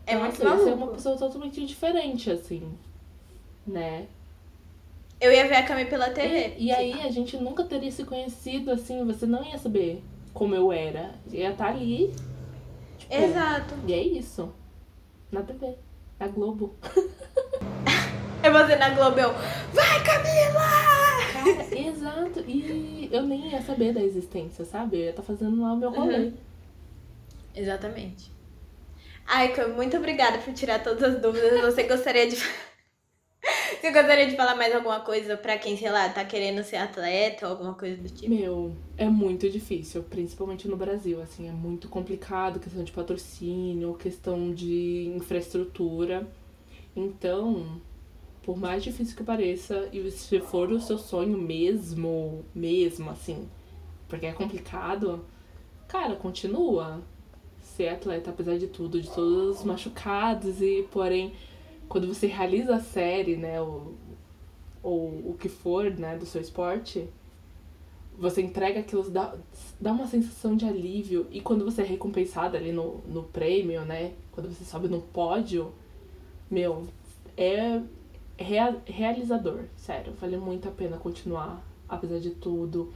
É 0.08 0.16
Nossa, 0.16 0.28
muito 0.28 0.44
maluco. 0.44 0.64
Você 0.64 0.70
é 0.70 0.74
uma 0.74 0.88
pessoa 0.88 1.18
totalmente 1.18 1.66
diferente, 1.66 2.32
assim. 2.32 2.64
Né? 3.66 4.08
Eu 5.22 5.32
ia 5.32 5.48
ver 5.48 5.58
a 5.58 5.64
Cami 5.64 5.86
pela 5.86 6.10
TV. 6.10 6.56
E, 6.58 6.66
e 6.66 6.72
aí 6.72 6.94
a 7.02 7.12
gente 7.12 7.38
nunca 7.38 7.64
teria 7.64 7.92
se 7.92 8.04
conhecido, 8.04 8.72
assim, 8.72 9.06
você 9.06 9.28
não 9.28 9.46
ia 9.46 9.58
saber 9.60 10.02
como 10.34 10.56
eu 10.56 10.72
era. 10.72 11.14
Ia 11.32 11.52
estar 11.52 11.68
ali. 11.68 12.12
Tipo, 12.98 13.14
Exato. 13.14 13.76
E 13.86 13.94
é 13.94 14.02
isso. 14.02 14.52
Na 15.32 15.44
TV. 15.44 15.76
Na 16.20 16.28
Globo. 16.28 16.74
É 18.42 18.50
você 18.50 18.76
na 18.78 18.90
Globo, 18.92 19.20
eu, 19.20 19.34
vai 19.74 20.04
Camila! 20.04 20.90
Cara, 21.34 21.80
exato. 21.80 22.40
E 22.48 23.10
eu 23.12 23.24
nem 23.24 23.52
ia 23.52 23.62
saber 23.62 23.94
da 23.94 24.02
existência, 24.02 24.64
sabe? 24.64 24.98
Eu 24.98 25.04
ia 25.04 25.10
estar 25.10 25.24
fazendo 25.24 25.62
lá 25.62 25.74
o 25.74 25.78
meu 25.78 25.92
rolê. 25.92 26.18
Uhum. 26.18 26.34
Exatamente. 27.54 28.32
Ai, 29.28 29.54
Cami, 29.54 29.74
muito 29.74 29.98
obrigada 29.98 30.38
por 30.40 30.54
tirar 30.54 30.82
todas 30.82 31.04
as 31.04 31.22
dúvidas. 31.22 31.62
Você 31.62 31.84
gostaria 31.84 32.28
de. 32.28 32.36
Você 33.80 33.92
gostaria 33.92 34.28
de 34.28 34.36
falar 34.36 34.56
mais 34.56 34.74
alguma 34.76 35.00
coisa 35.02 35.38
pra 35.38 35.58
quem, 35.58 35.78
sei 35.78 35.90
lá, 35.90 36.10
tá 36.10 36.26
querendo 36.26 36.64
ser 36.64 36.76
atleta 36.78 37.46
ou 37.46 37.54
alguma 37.54 37.74
coisa 37.74 37.96
do 38.02 38.10
tipo? 38.10 38.30
Meu, 38.30 38.76
é 38.98 39.06
muito 39.06 39.50
difícil, 39.50 40.04
principalmente 40.04 40.68
no 40.68 40.76
Brasil, 40.76 41.22
assim, 41.22 41.48
é 41.48 41.52
muito 41.52 41.88
complicado, 41.88 42.60
questão 42.60 42.84
de 42.84 42.92
patrocínio, 42.92 43.94
questão 43.94 44.54
de 44.54 45.14
infraestrutura. 45.16 46.28
Então, 46.94 47.80
por 48.50 48.58
mais 48.58 48.84
difícil 48.84 49.16
que 49.16 49.24
pareça, 49.24 49.88
e 49.94 50.10
se 50.10 50.40
for 50.40 50.72
o 50.72 50.82
seu 50.82 50.98
sonho 50.98 51.38
mesmo, 51.38 52.44
mesmo, 52.56 53.12
assim, 53.12 53.48
porque 54.08 54.26
é 54.26 54.34
complicado, 54.34 55.24
cara, 55.88 56.16
continua 56.16 57.00
ser 57.62 57.90
atleta, 57.90 58.32
apesar 58.32 58.58
de 58.58 58.66
tudo, 58.66 59.00
de 59.00 59.08
todos 59.08 59.60
os 59.60 59.64
machucados 59.64 60.64
e, 60.64 60.84
porém, 60.92 61.32
quando 61.88 62.08
você 62.08 62.26
realiza 62.26 62.78
a 62.78 62.80
série, 62.80 63.38
né, 63.38 63.62
ou, 63.62 63.94
ou 64.82 65.10
o 65.30 65.38
que 65.40 65.48
for, 65.48 65.92
né, 65.92 66.18
do 66.18 66.26
seu 66.26 66.42
esporte, 66.42 67.08
você 68.18 68.42
entrega 68.42 68.80
aquilo, 68.80 69.08
dá, 69.12 69.36
dá 69.80 69.92
uma 69.92 70.08
sensação 70.08 70.56
de 70.56 70.66
alívio. 70.66 71.28
E 71.30 71.40
quando 71.40 71.64
você 71.64 71.84
é 71.84 71.86
recompensada 71.86 72.58
ali 72.58 72.72
no, 72.72 72.98
no 73.06 73.22
prêmio, 73.26 73.86
né, 73.86 74.14
quando 74.32 74.50
você 74.52 74.66
sobe 74.66 74.88
no 74.88 75.02
pódio, 75.02 75.72
meu, 76.50 76.88
é 77.38 77.80
rea, 78.40 78.76
realizador, 78.86 79.66
sério. 79.78 80.14
Vale 80.20 80.38
muito 80.38 80.68
a 80.68 80.72
pena 80.72 80.98
continuar, 80.98 81.62
apesar 81.88 82.20
de 82.20 82.32
tudo. 82.32 82.92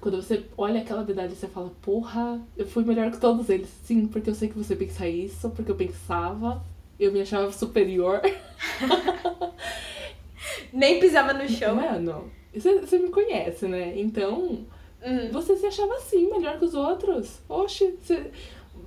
Quando 0.00 0.20
você 0.20 0.44
olha 0.58 0.80
aquela 0.80 1.04
medalha 1.04 1.30
você 1.30 1.46
fala, 1.46 1.70
porra, 1.80 2.40
eu 2.56 2.66
fui 2.66 2.84
melhor 2.84 3.10
que 3.10 3.18
todos 3.18 3.48
eles. 3.48 3.68
Sim, 3.84 4.06
porque 4.06 4.28
eu 4.28 4.34
sei 4.34 4.48
que 4.48 4.58
você 4.58 4.76
pensa 4.76 5.08
isso, 5.08 5.48
porque 5.50 5.70
eu 5.70 5.76
pensava, 5.76 6.62
eu 6.98 7.12
me 7.12 7.22
achava 7.22 7.50
superior. 7.52 8.20
Nem 10.72 11.00
pisava 11.00 11.32
no 11.32 11.48
chão. 11.48 11.76
Mano, 11.76 12.30
você, 12.52 12.80
você 12.80 12.98
me 12.98 13.10
conhece, 13.10 13.66
né? 13.66 13.98
Então, 13.98 14.66
Uhum. 15.04 15.30
você 15.32 15.56
se 15.56 15.66
achava 15.66 15.94
assim, 15.96 16.30
melhor 16.30 16.58
que 16.58 16.64
os 16.64 16.74
outros. 16.74 17.40
Oxe, 17.48 17.94
você, 18.02 18.30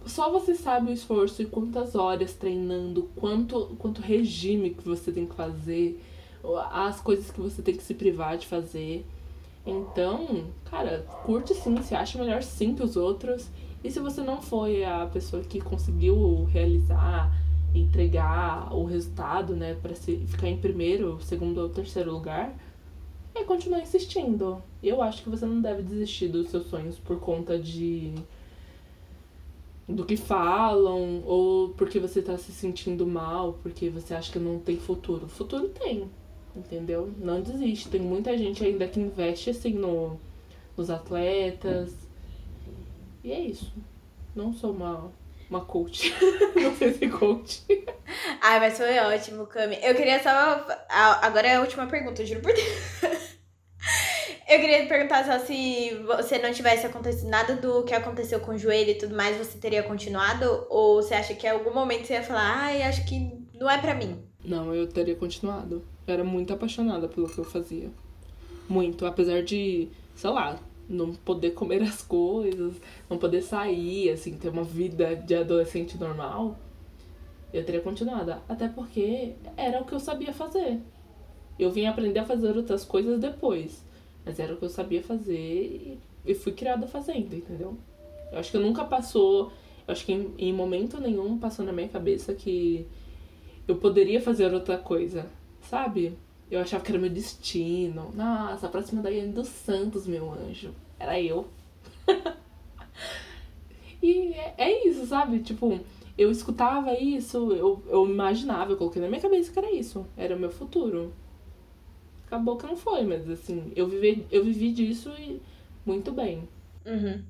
só 0.07 0.31
você 0.31 0.55
sabe 0.55 0.91
o 0.91 0.93
esforço 0.93 1.41
e 1.41 1.45
quantas 1.45 1.95
horas 1.95 2.33
treinando, 2.33 3.09
quanto, 3.15 3.75
quanto 3.77 4.01
regime 4.01 4.71
que 4.71 4.83
você 4.83 5.11
tem 5.11 5.25
que 5.25 5.35
fazer, 5.35 6.01
as 6.71 7.01
coisas 7.01 7.31
que 7.31 7.39
você 7.39 7.61
tem 7.61 7.75
que 7.75 7.83
se 7.83 7.93
privar 7.93 8.37
de 8.37 8.47
fazer. 8.47 9.05
Então, 9.65 10.45
cara, 10.65 11.05
curte 11.25 11.53
sim, 11.53 11.81
se 11.81 11.93
acha 11.93 12.17
melhor 12.17 12.41
sim 12.41 12.73
que 12.73 12.83
os 12.83 12.95
outros. 12.95 13.47
E 13.83 13.91
se 13.91 13.99
você 13.99 14.21
não 14.21 14.41
foi 14.41 14.83
a 14.83 15.05
pessoa 15.05 15.43
que 15.43 15.59
conseguiu 15.59 16.45
realizar, 16.45 17.31
entregar 17.75 18.73
o 18.73 18.85
resultado, 18.85 19.55
né, 19.55 19.75
para 19.81 19.93
ficar 19.93 20.47
em 20.47 20.57
primeiro, 20.57 21.19
segundo 21.21 21.59
ou 21.59 21.69
terceiro 21.69 22.11
lugar, 22.11 22.55
é 23.35 23.43
continuar 23.43 23.81
insistindo. 23.81 24.61
Eu 24.81 25.01
acho 25.01 25.23
que 25.23 25.29
você 25.29 25.45
não 25.45 25.61
deve 25.61 25.83
desistir 25.83 26.27
dos 26.29 26.49
seus 26.49 26.67
sonhos 26.67 26.97
por 26.97 27.19
conta 27.19 27.59
de 27.59 28.13
do 29.87 30.05
que 30.05 30.17
falam 30.17 31.23
ou 31.25 31.69
porque 31.69 31.99
você 31.99 32.21
tá 32.21 32.37
se 32.37 32.51
sentindo 32.51 33.07
mal, 33.07 33.57
porque 33.63 33.89
você 33.89 34.13
acha 34.13 34.31
que 34.31 34.39
não 34.39 34.59
tem 34.59 34.77
futuro. 34.77 35.27
Futuro 35.27 35.69
tem, 35.69 36.09
entendeu? 36.55 37.09
Não 37.17 37.41
desiste. 37.41 37.89
Tem 37.89 38.01
muita 38.01 38.37
gente 38.37 38.63
ainda 38.65 38.87
que 38.87 38.99
investe 38.99 39.51
assim 39.51 39.73
no, 39.73 40.19
nos 40.75 40.89
atletas. 40.89 41.93
E 43.23 43.31
é 43.31 43.39
isso. 43.39 43.73
Não 44.35 44.53
sou 44.53 44.71
uma, 44.71 45.09
uma 45.49 45.61
coach. 45.61 46.13
não 46.55 46.75
sei 46.75 46.93
se 46.93 47.07
coach. 47.07 47.63
Ai, 48.41 48.59
mas 48.59 48.77
foi 48.77 48.97
ótimo, 48.99 49.47
Cami. 49.47 49.77
Eu 49.81 49.95
queria 49.95 50.21
só. 50.21 50.29
Agora 50.89 51.47
é 51.47 51.55
a 51.55 51.61
última 51.61 51.87
pergunta, 51.87 52.25
juro 52.25 52.41
por 52.41 52.53
Deus. 52.53 53.16
Eu 54.47 54.61
queria 54.61 54.87
perguntar 54.87 55.25
só 55.25 55.45
se 55.45 55.93
você 56.05 56.37
não 56.37 56.53
tivesse 56.53 56.85
acontecido 56.85 57.27
nada 57.27 57.57
do 57.57 57.83
que 57.83 57.93
aconteceu 57.93 58.39
com 58.39 58.51
o 58.51 58.57
joelho 58.57 58.91
e 58.91 58.95
tudo 58.95 59.13
mais, 59.13 59.35
você 59.35 59.57
teria 59.57 59.83
continuado? 59.83 60.65
Ou 60.69 61.03
você 61.03 61.15
acha 61.15 61.33
que 61.33 61.45
em 61.45 61.49
algum 61.49 61.73
momento 61.73 62.05
você 62.05 62.13
ia 62.13 62.23
falar, 62.23 62.63
ai, 62.63 62.81
acho 62.81 63.05
que 63.05 63.29
não 63.53 63.69
é 63.69 63.77
pra 63.77 63.93
mim? 63.93 64.17
Não, 64.45 64.73
eu 64.73 64.87
teria 64.87 65.15
continuado. 65.15 65.83
Eu 66.07 66.13
era 66.13 66.23
muito 66.23 66.53
apaixonada 66.53 67.09
pelo 67.09 67.27
que 67.27 67.37
eu 67.37 67.43
fazia. 67.43 67.91
Muito. 68.69 69.05
Apesar 69.05 69.43
de, 69.43 69.89
sei 70.15 70.29
lá, 70.29 70.57
não 70.87 71.13
poder 71.13 71.51
comer 71.51 71.83
as 71.83 72.01
coisas, 72.01 72.75
não 73.09 73.17
poder 73.17 73.41
sair, 73.41 74.11
assim, 74.11 74.37
ter 74.37 74.47
uma 74.47 74.63
vida 74.63 75.13
de 75.13 75.35
adolescente 75.35 75.97
normal, 75.97 76.57
eu 77.53 77.65
teria 77.65 77.81
continuado. 77.81 78.35
Até 78.47 78.69
porque 78.69 79.33
era 79.57 79.81
o 79.81 79.83
que 79.83 79.91
eu 79.91 79.99
sabia 79.99 80.31
fazer. 80.31 80.79
Eu 81.59 81.69
vim 81.69 81.85
aprender 81.85 82.19
a 82.19 82.25
fazer 82.25 82.55
outras 82.55 82.85
coisas 82.85 83.19
depois. 83.19 83.85
Mas 84.27 84.39
era 84.39 84.53
o 84.53 84.57
que 84.57 84.65
eu 84.65 84.69
sabia 84.69 85.01
fazer 85.01 85.97
e, 86.25 86.35
fui 86.35 86.51
criada 86.51 86.85
fazendo, 86.85 87.33
entendeu? 87.33 87.77
Eu 88.29 88.39
acho 88.39 88.51
que 88.51 88.57
nunca 88.57 88.83
passou. 88.83 89.53
Eu 89.87 89.93
acho 89.93 90.05
que 90.05 90.11
em, 90.11 90.33
em 90.37 90.51
momento 90.51 90.99
nenhum 90.99 91.39
passou 91.39 91.63
na 91.63 91.71
minha 91.71 91.87
cabeça 91.87 92.33
que 92.33 92.85
eu 93.65 93.77
poderia 93.77 94.19
fazer 94.19 94.53
outra 94.53 94.77
coisa, 94.77 95.25
sabe? 95.61 96.17
Eu 96.51 96.59
achava 96.59 96.83
que 96.83 96.91
era 96.91 96.99
meu 96.99 97.09
destino. 97.09 98.11
Nossa, 98.13 98.67
a 98.67 98.69
próxima 98.69 99.01
Daiane 99.01 99.31
dos 99.31 99.47
Santos, 99.47 100.05
meu 100.05 100.29
anjo. 100.29 100.73
Era 100.99 101.21
eu. 101.21 101.47
e 104.03 104.33
é, 104.33 104.55
é 104.57 104.89
isso, 104.89 105.05
sabe? 105.05 105.39
Tipo, 105.39 105.79
eu 106.17 106.29
escutava 106.29 106.99
isso, 106.99 107.53
eu, 107.53 107.81
eu 107.87 108.05
imaginava, 108.05 108.73
eu 108.73 108.77
coloquei 108.77 109.01
na 109.01 109.07
minha 109.07 109.21
cabeça 109.21 109.53
que 109.53 109.59
era 109.59 109.71
isso. 109.71 110.05
Era 110.17 110.35
o 110.35 110.39
meu 110.39 110.49
futuro. 110.49 111.13
Acabou 112.27 112.57
que 112.57 112.67
não 112.67 112.75
foi, 112.75 113.03
mas 113.03 113.29
assim, 113.29 113.71
eu 113.75 113.87
vivi, 113.87 114.27
eu 114.29 114.43
vivi 114.43 114.73
disso 114.73 115.11
e 115.17 115.41
muito 115.85 116.11
bem. 116.11 116.47
Uhum. 116.85 117.23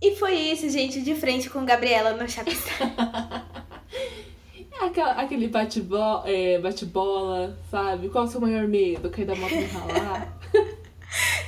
E 0.00 0.14
foi 0.16 0.34
isso, 0.34 0.68
gente, 0.68 1.00
de 1.00 1.14
frente 1.14 1.48
com 1.48 1.64
Gabriela 1.64 2.12
no 2.12 2.28
Chapistar. 2.28 3.46
Aquela, 4.78 5.12
aquele 5.12 5.48
bate-bola, 5.48 6.28
é, 6.28 6.58
bate-bola, 6.58 7.58
sabe? 7.70 8.10
Qual 8.10 8.24
é 8.24 8.28
o 8.28 8.30
seu 8.30 8.42
maior 8.42 8.68
medo? 8.68 9.08
Cair 9.08 9.24
da 9.24 9.34
moto 9.34 9.54
e 9.54 9.64
ralar? 9.64 10.38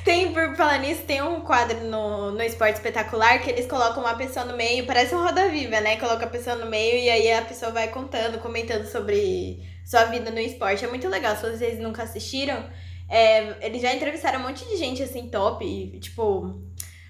Tem, 0.09 0.33
por 0.33 0.57
falar 0.57 0.79
nisso, 0.79 1.03
tem 1.03 1.21
um 1.21 1.43
quadro 1.43 1.85
no, 1.85 2.31
no 2.31 2.43
Esporte 2.43 2.77
Espetacular 2.77 3.43
que 3.43 3.51
eles 3.51 3.67
colocam 3.67 4.03
uma 4.03 4.15
pessoa 4.15 4.47
no 4.47 4.57
meio, 4.57 4.87
parece 4.87 5.15
um 5.15 5.23
Roda 5.23 5.51
Viva, 5.51 5.83
né? 5.83 5.99
Coloca 5.99 6.25
a 6.25 6.29
pessoa 6.31 6.57
no 6.57 6.65
meio 6.65 6.97
e 6.97 7.11
aí 7.11 7.31
a 7.31 7.43
pessoa 7.43 7.71
vai 7.73 7.89
contando, 7.89 8.39
comentando 8.39 8.87
sobre 8.87 9.63
sua 9.85 10.05
vida 10.05 10.31
no 10.31 10.39
esporte. 10.39 10.83
É 10.83 10.89
muito 10.89 11.07
legal, 11.11 11.37
se 11.37 11.43
vocês 11.43 11.79
nunca 11.79 12.05
assistiram. 12.05 12.71
é, 13.07 13.67
eles 13.67 13.83
já 13.83 13.93
entrevistaram 13.93 14.41
um 14.41 14.45
monte 14.45 14.65
de 14.65 14.79
gente 14.79 15.03
assim, 15.03 15.29
top, 15.29 15.63
e, 15.63 16.01
tipo. 16.01 16.59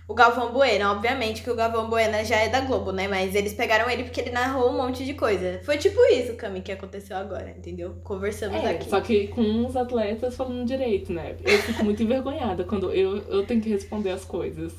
O 0.08 0.14
Galvão 0.14 0.52
Bueno, 0.52 0.90
obviamente 0.90 1.42
que 1.42 1.50
o 1.50 1.54
Galvão 1.54 1.88
Bueno 1.90 2.24
já 2.24 2.36
é 2.36 2.48
da 2.48 2.60
Globo, 2.62 2.92
né? 2.92 3.06
Mas 3.06 3.34
eles 3.34 3.52
pegaram 3.52 3.90
ele 3.90 4.04
porque 4.04 4.22
ele 4.22 4.30
narrou 4.30 4.70
um 4.70 4.76
monte 4.76 5.04
de 5.04 5.12
coisa. 5.12 5.60
Foi 5.64 5.76
tipo 5.76 6.00
isso, 6.06 6.34
Cami, 6.34 6.62
que 6.62 6.72
aconteceu 6.72 7.14
agora, 7.16 7.50
entendeu? 7.50 7.94
Conversamos 8.02 8.56
É, 8.64 8.70
aqui. 8.70 8.88
só 8.88 9.00
que 9.02 9.28
com 9.28 9.42
uns 9.42 9.76
atletas 9.76 10.34
falando 10.34 10.64
direito, 10.66 11.12
né? 11.12 11.36
Eu 11.44 11.58
fico 11.58 11.84
muito 11.84 12.02
envergonhada 12.02 12.64
quando 12.64 12.90
eu, 12.90 13.18
eu 13.28 13.46
tenho 13.46 13.60
que 13.60 13.68
responder 13.68 14.10
as 14.10 14.24
coisas. 14.24 14.72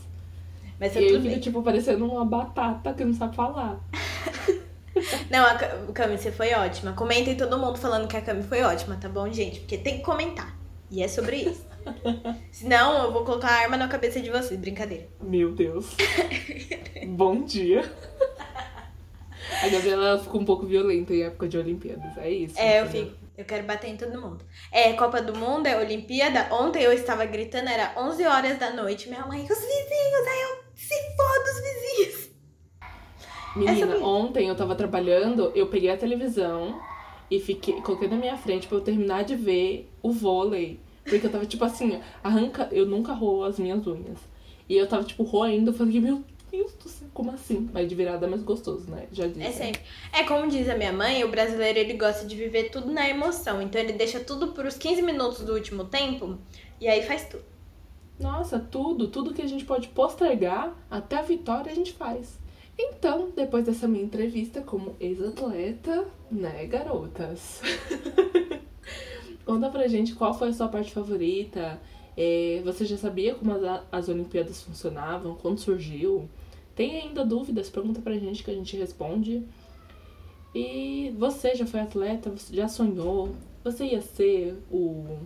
Mas 0.80 0.95
e 0.95 1.03
eu 1.05 1.21
fico, 1.21 1.39
tipo, 1.39 1.61
parecendo 1.61 2.05
uma 2.05 2.25
batata 2.25 2.93
que 2.93 3.05
não 3.05 3.13
sabe 3.13 3.36
falar. 3.36 3.80
Não, 5.30 5.45
a 5.45 5.55
Ca- 5.55 5.77
Cami, 5.93 6.17
você 6.17 6.32
foi 6.32 6.53
ótima. 6.53 6.93
Comentem 6.93 7.36
todo 7.38 7.57
mundo 7.57 7.77
falando 7.77 8.07
que 8.07 8.17
a 8.17 8.21
Cami 8.21 8.43
foi 8.43 8.61
ótima, 8.63 8.97
tá 8.97 9.07
bom, 9.07 9.32
gente? 9.32 9.59
Porque 9.61 9.77
tem 9.77 9.97
que 9.97 10.03
comentar. 10.03 10.57
E 10.91 11.01
é 11.03 11.07
sobre 11.07 11.38
isso. 11.38 11.68
Senão, 12.51 13.03
eu 13.03 13.11
vou 13.11 13.23
colocar 13.23 13.49
a 13.49 13.59
arma 13.61 13.77
na 13.77 13.88
cabeça 13.88 14.19
de 14.19 14.30
vocês. 14.30 14.59
Brincadeira. 14.59 15.07
Meu 15.21 15.51
Deus. 15.51 15.95
Bom 17.07 17.43
dia. 17.43 17.89
A 19.63 19.67
Gabriela 19.67 20.19
ficou 20.19 20.41
um 20.41 20.45
pouco 20.45 20.65
violenta 20.65 21.13
em 21.13 21.23
época 21.23 21.47
de 21.47 21.57
Olimpíadas. 21.57 22.17
É 22.17 22.30
isso. 22.30 22.59
É, 22.59 22.82
eu 22.82 22.88
fico. 22.88 23.13
Eu 23.38 23.45
quero 23.45 23.65
bater 23.65 23.89
em 23.89 23.95
todo 23.95 24.19
mundo. 24.19 24.45
É, 24.69 24.91
Copa 24.93 25.21
do 25.21 25.34
Mundo, 25.34 25.65
é 25.65 25.77
Olimpíada. 25.77 26.53
Ontem 26.53 26.84
eu 26.84 26.91
estava 26.91 27.25
gritando, 27.25 27.69
era 27.69 27.93
11 27.97 28.25
horas 28.25 28.59
da 28.59 28.71
noite. 28.73 29.07
Minha 29.07 29.25
mãe, 29.25 29.41
os 29.41 29.47
vizinhos, 29.47 30.27
aí 30.27 30.41
eu, 30.41 30.63
se 30.75 30.95
foda 31.15 31.43
os 31.45 31.61
vizinhos. 31.61 32.30
Menina, 33.55 33.97
ontem 34.05 34.49
eu 34.49 34.55
tava 34.55 34.75
trabalhando, 34.75 35.51
eu 35.55 35.67
peguei 35.67 35.89
a 35.89 35.97
televisão 35.97 36.82
e 37.32 37.39
fiquei, 37.39 37.82
coloquei 37.82 38.07
na 38.07 38.17
minha 38.17 38.38
frente 38.38 38.67
pra 38.67 38.77
eu 38.77 38.82
terminar 38.82 39.23
de 39.23 39.36
ver 39.36 39.89
o 40.01 40.11
vôlei. 40.11 40.80
Porque 41.10 41.26
eu 41.26 41.32
tava 41.32 41.45
tipo 41.45 41.66
assim, 41.66 41.99
arranca. 42.24 42.70
Eu 42.72 42.86
nunca 42.86 43.14
roo 43.14 43.43
as 43.43 43.57
minhas 43.57 43.86
unhas. 43.86 44.20
E 44.68 44.78
eu 44.78 44.88
tava 44.88 45.03
tipo 45.03 45.24
roendo, 45.24 45.72
eu 45.72 45.74
falei, 45.74 45.99
meu 45.99 46.24
Deus 46.51 46.74
do 46.74 46.89
céu, 46.89 47.07
como 47.14 47.32
assim? 47.32 47.70
Mas 47.74 47.88
de 47.88 47.95
virada 47.95 48.26
é 48.26 48.30
mais 48.30 48.43
gostoso, 48.43 48.89
né? 48.89 49.07
Já 49.12 49.28
disse. 49.28 49.41
É 49.41 49.51
sempre. 49.51 49.82
É 50.14 50.24
como 50.24 50.49
diz 50.49 50.70
a 50.70 50.76
minha 50.76 50.93
mãe, 50.93 51.24
o 51.24 51.30
brasileiro 51.30 51.80
ele 51.80 51.93
gosta 51.93 52.26
de 52.26 52.36
viver 52.36 52.70
tudo 52.70 52.91
na 52.91 53.07
emoção. 53.10 53.62
Então 53.62 53.82
ele 53.82 53.93
deixa 53.93 54.20
tudo 54.20 54.49
pros 54.49 54.78
15 54.78 55.01
minutos 55.01 55.41
do 55.41 55.53
último 55.53 55.86
tempo 55.86 56.38
e 56.80 56.88
aí 56.88 57.03
faz 57.03 57.28
tudo. 57.28 57.43
Nossa, 58.20 58.60
tudo, 58.60 59.07
tudo 59.07 59.34
que 59.34 59.41
a 59.41 59.47
gente 59.47 59.64
pode 59.64 59.88
postergar 59.89 60.76
até 60.91 61.18
a 61.18 61.22
vitória 61.22 61.72
a 61.72 61.76
gente 61.76 61.93
faz. 61.93 62.38
Então, 62.78 63.32
depois 63.36 63.66
dessa 63.66 63.88
minha 63.88 64.03
entrevista 64.03 64.62
como 64.62 64.95
ex-atleta, 64.99 66.07
né, 66.32 66.66
garotas? 66.66 67.62
Conta 69.50 69.68
pra 69.68 69.88
gente 69.88 70.14
qual 70.14 70.32
foi 70.32 70.50
a 70.50 70.54
sua 70.54 70.68
parte 70.68 70.91
favorita. 70.91 71.82
É, 72.16 72.62
você 72.64 72.86
já 72.86 72.95
sabia 72.95 73.34
como 73.34 73.52
as, 73.52 73.82
as 73.91 74.08
Olimpíadas 74.08 74.62
funcionavam? 74.62 75.34
Quando 75.34 75.58
surgiu? 75.58 76.30
Tem 76.76 77.02
ainda 77.02 77.26
dúvidas? 77.26 77.68
Pergunta 77.68 78.00
pra 78.00 78.14
gente 78.14 78.43
que 78.43 78.52
a 78.52 78.54
gente 78.54 78.78
responde. 78.78 79.43
E 80.54 81.12
você 81.18 81.56
já 81.56 81.66
foi 81.66 81.80
atleta? 81.80 82.32
Já 82.52 82.68
sonhou? 82.68 83.36
Você 83.64 83.86
ia 83.86 84.02
ser 84.02 84.56
o 84.70 85.18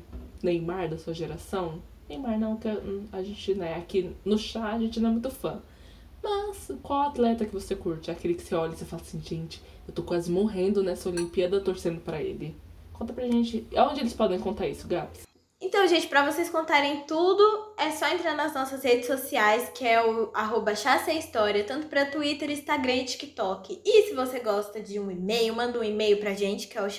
Neymar 0.42 0.90
da 0.90 0.98
sua 0.98 1.14
geração? 1.14 1.82
Neymar 2.08 2.40
não, 2.40 2.56
que 2.56 2.70
a 3.12 3.22
gente, 3.22 3.56
né, 3.56 3.76
aqui 3.76 4.10
no 4.24 4.38
chá 4.38 4.72
a 4.72 4.80
gente 4.80 5.02
não 5.02 5.10
é 5.10 5.12
muito 5.12 5.30
fã. 5.30 5.62
Mas 6.24 6.72
qual 6.82 7.10
atleta 7.10 7.46
que 7.46 7.54
você 7.54 7.76
curte? 7.76 8.10
Aquele 8.10 8.36
que 8.36 8.44
você 8.44 8.56
olha 8.56 8.72
e 8.72 8.78
você 8.78 8.86
fala 8.86 9.02
assim, 9.02 9.22
gente, 9.22 9.62
eu 9.86 9.94
tô 9.94 10.02
quase 10.02 10.32
morrendo 10.32 10.82
nessa 10.82 11.10
Olimpíada 11.10 11.60
torcendo 11.60 12.00
pra 12.00 12.22
ele. 12.24 12.56
Conta 12.94 13.12
pra 13.12 13.26
gente. 13.26 13.68
Onde 13.76 14.00
eles 14.00 14.14
podem 14.14 14.40
contar 14.40 14.68
isso, 14.68 14.88
Gabs? 14.88 15.24
Então, 15.66 15.88
gente, 15.88 16.08
pra 16.08 16.30
vocês 16.30 16.50
contarem 16.50 17.06
tudo, 17.08 17.42
é 17.78 17.90
só 17.90 18.10
entrar 18.10 18.36
nas 18.36 18.54
nossas 18.54 18.84
redes 18.84 19.08
sociais, 19.08 19.72
que 19.74 19.88
é 19.88 20.06
o 20.06 20.30
arroba 20.34 20.74
História, 20.74 21.64
tanto 21.64 21.88
pra 21.88 22.06
Twitter, 22.06 22.52
Instagram 22.52 22.96
e 22.98 23.06
TikTok. 23.06 23.82
E 23.84 24.04
se 24.04 24.14
você 24.14 24.42
gosta 24.42 24.82
de 24.82 25.00
um 25.00 25.10
e-mail, 25.10 25.56
manda 25.56 25.80
um 25.80 25.84
e-mail 25.84 26.18
pra 26.18 26.34
gente, 26.34 26.68
que 26.68 26.78
é 26.78 26.82
o 26.82 26.90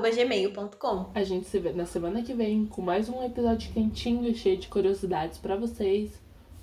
gmail.com. 0.00 1.10
A 1.14 1.22
gente 1.22 1.46
se 1.46 1.58
vê 1.58 1.74
na 1.74 1.84
semana 1.84 2.22
que 2.22 2.32
vem 2.32 2.64
com 2.64 2.80
mais 2.80 3.10
um 3.10 3.22
episódio 3.22 3.70
quentinho 3.70 4.26
e 4.26 4.34
cheio 4.34 4.56
de 4.56 4.68
curiosidades 4.68 5.36
pra 5.36 5.54
vocês. 5.54 6.10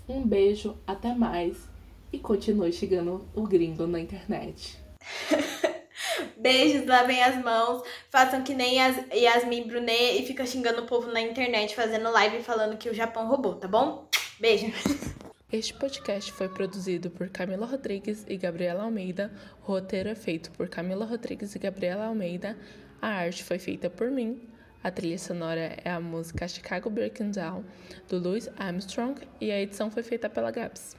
Um 0.07 0.25
beijo, 0.25 0.75
até 0.87 1.13
mais. 1.13 1.69
E 2.11 2.17
continue 2.17 2.73
chegando 2.73 3.23
o 3.35 3.43
gringo 3.43 3.85
na 3.85 3.99
internet. 3.99 4.75
Beijos, 6.37 6.85
lavem 6.85 7.21
as 7.23 7.43
mãos, 7.43 7.83
façam 8.09 8.43
que 8.43 8.53
nem 8.53 8.77
Yas- 8.77 9.05
Yasmin 9.13 9.67
Brunet 9.67 10.21
e 10.21 10.25
fica 10.25 10.45
xingando 10.45 10.81
o 10.81 10.85
povo 10.85 11.11
na 11.11 11.21
internet, 11.21 11.75
fazendo 11.75 12.11
live 12.11 12.43
falando 12.43 12.77
que 12.77 12.89
o 12.89 12.93
Japão 12.93 13.27
roubou, 13.27 13.55
tá 13.55 13.67
bom? 13.67 14.07
Beijo. 14.39 14.67
Este 15.51 15.73
podcast 15.73 16.31
foi 16.31 16.47
produzido 16.47 17.09
por 17.09 17.27
Camila 17.29 17.65
Rodrigues 17.65 18.23
e 18.27 18.37
Gabriela 18.37 18.83
Almeida. 18.83 19.31
O 19.63 19.71
roteiro 19.71 20.07
é 20.09 20.15
feito 20.15 20.51
por 20.51 20.69
Camila 20.69 21.05
Rodrigues 21.05 21.55
e 21.55 21.59
Gabriela 21.59 22.05
Almeida. 22.05 22.55
A 23.01 23.07
arte 23.07 23.43
foi 23.43 23.57
feita 23.57 23.89
por 23.89 24.11
mim. 24.11 24.47
A 24.83 24.91
trilha 24.91 25.17
sonora 25.17 25.75
é 25.83 25.89
a 25.89 25.99
música 25.99 26.47
Chicago 26.47 26.89
Breaking 26.89 27.31
Down, 27.31 27.65
do 28.07 28.19
Louis 28.19 28.47
Armstrong. 28.57 29.19
E 29.41 29.51
a 29.51 29.59
edição 29.59 29.89
foi 29.89 30.03
feita 30.03 30.29
pela 30.29 30.51
Gabs. 30.51 30.95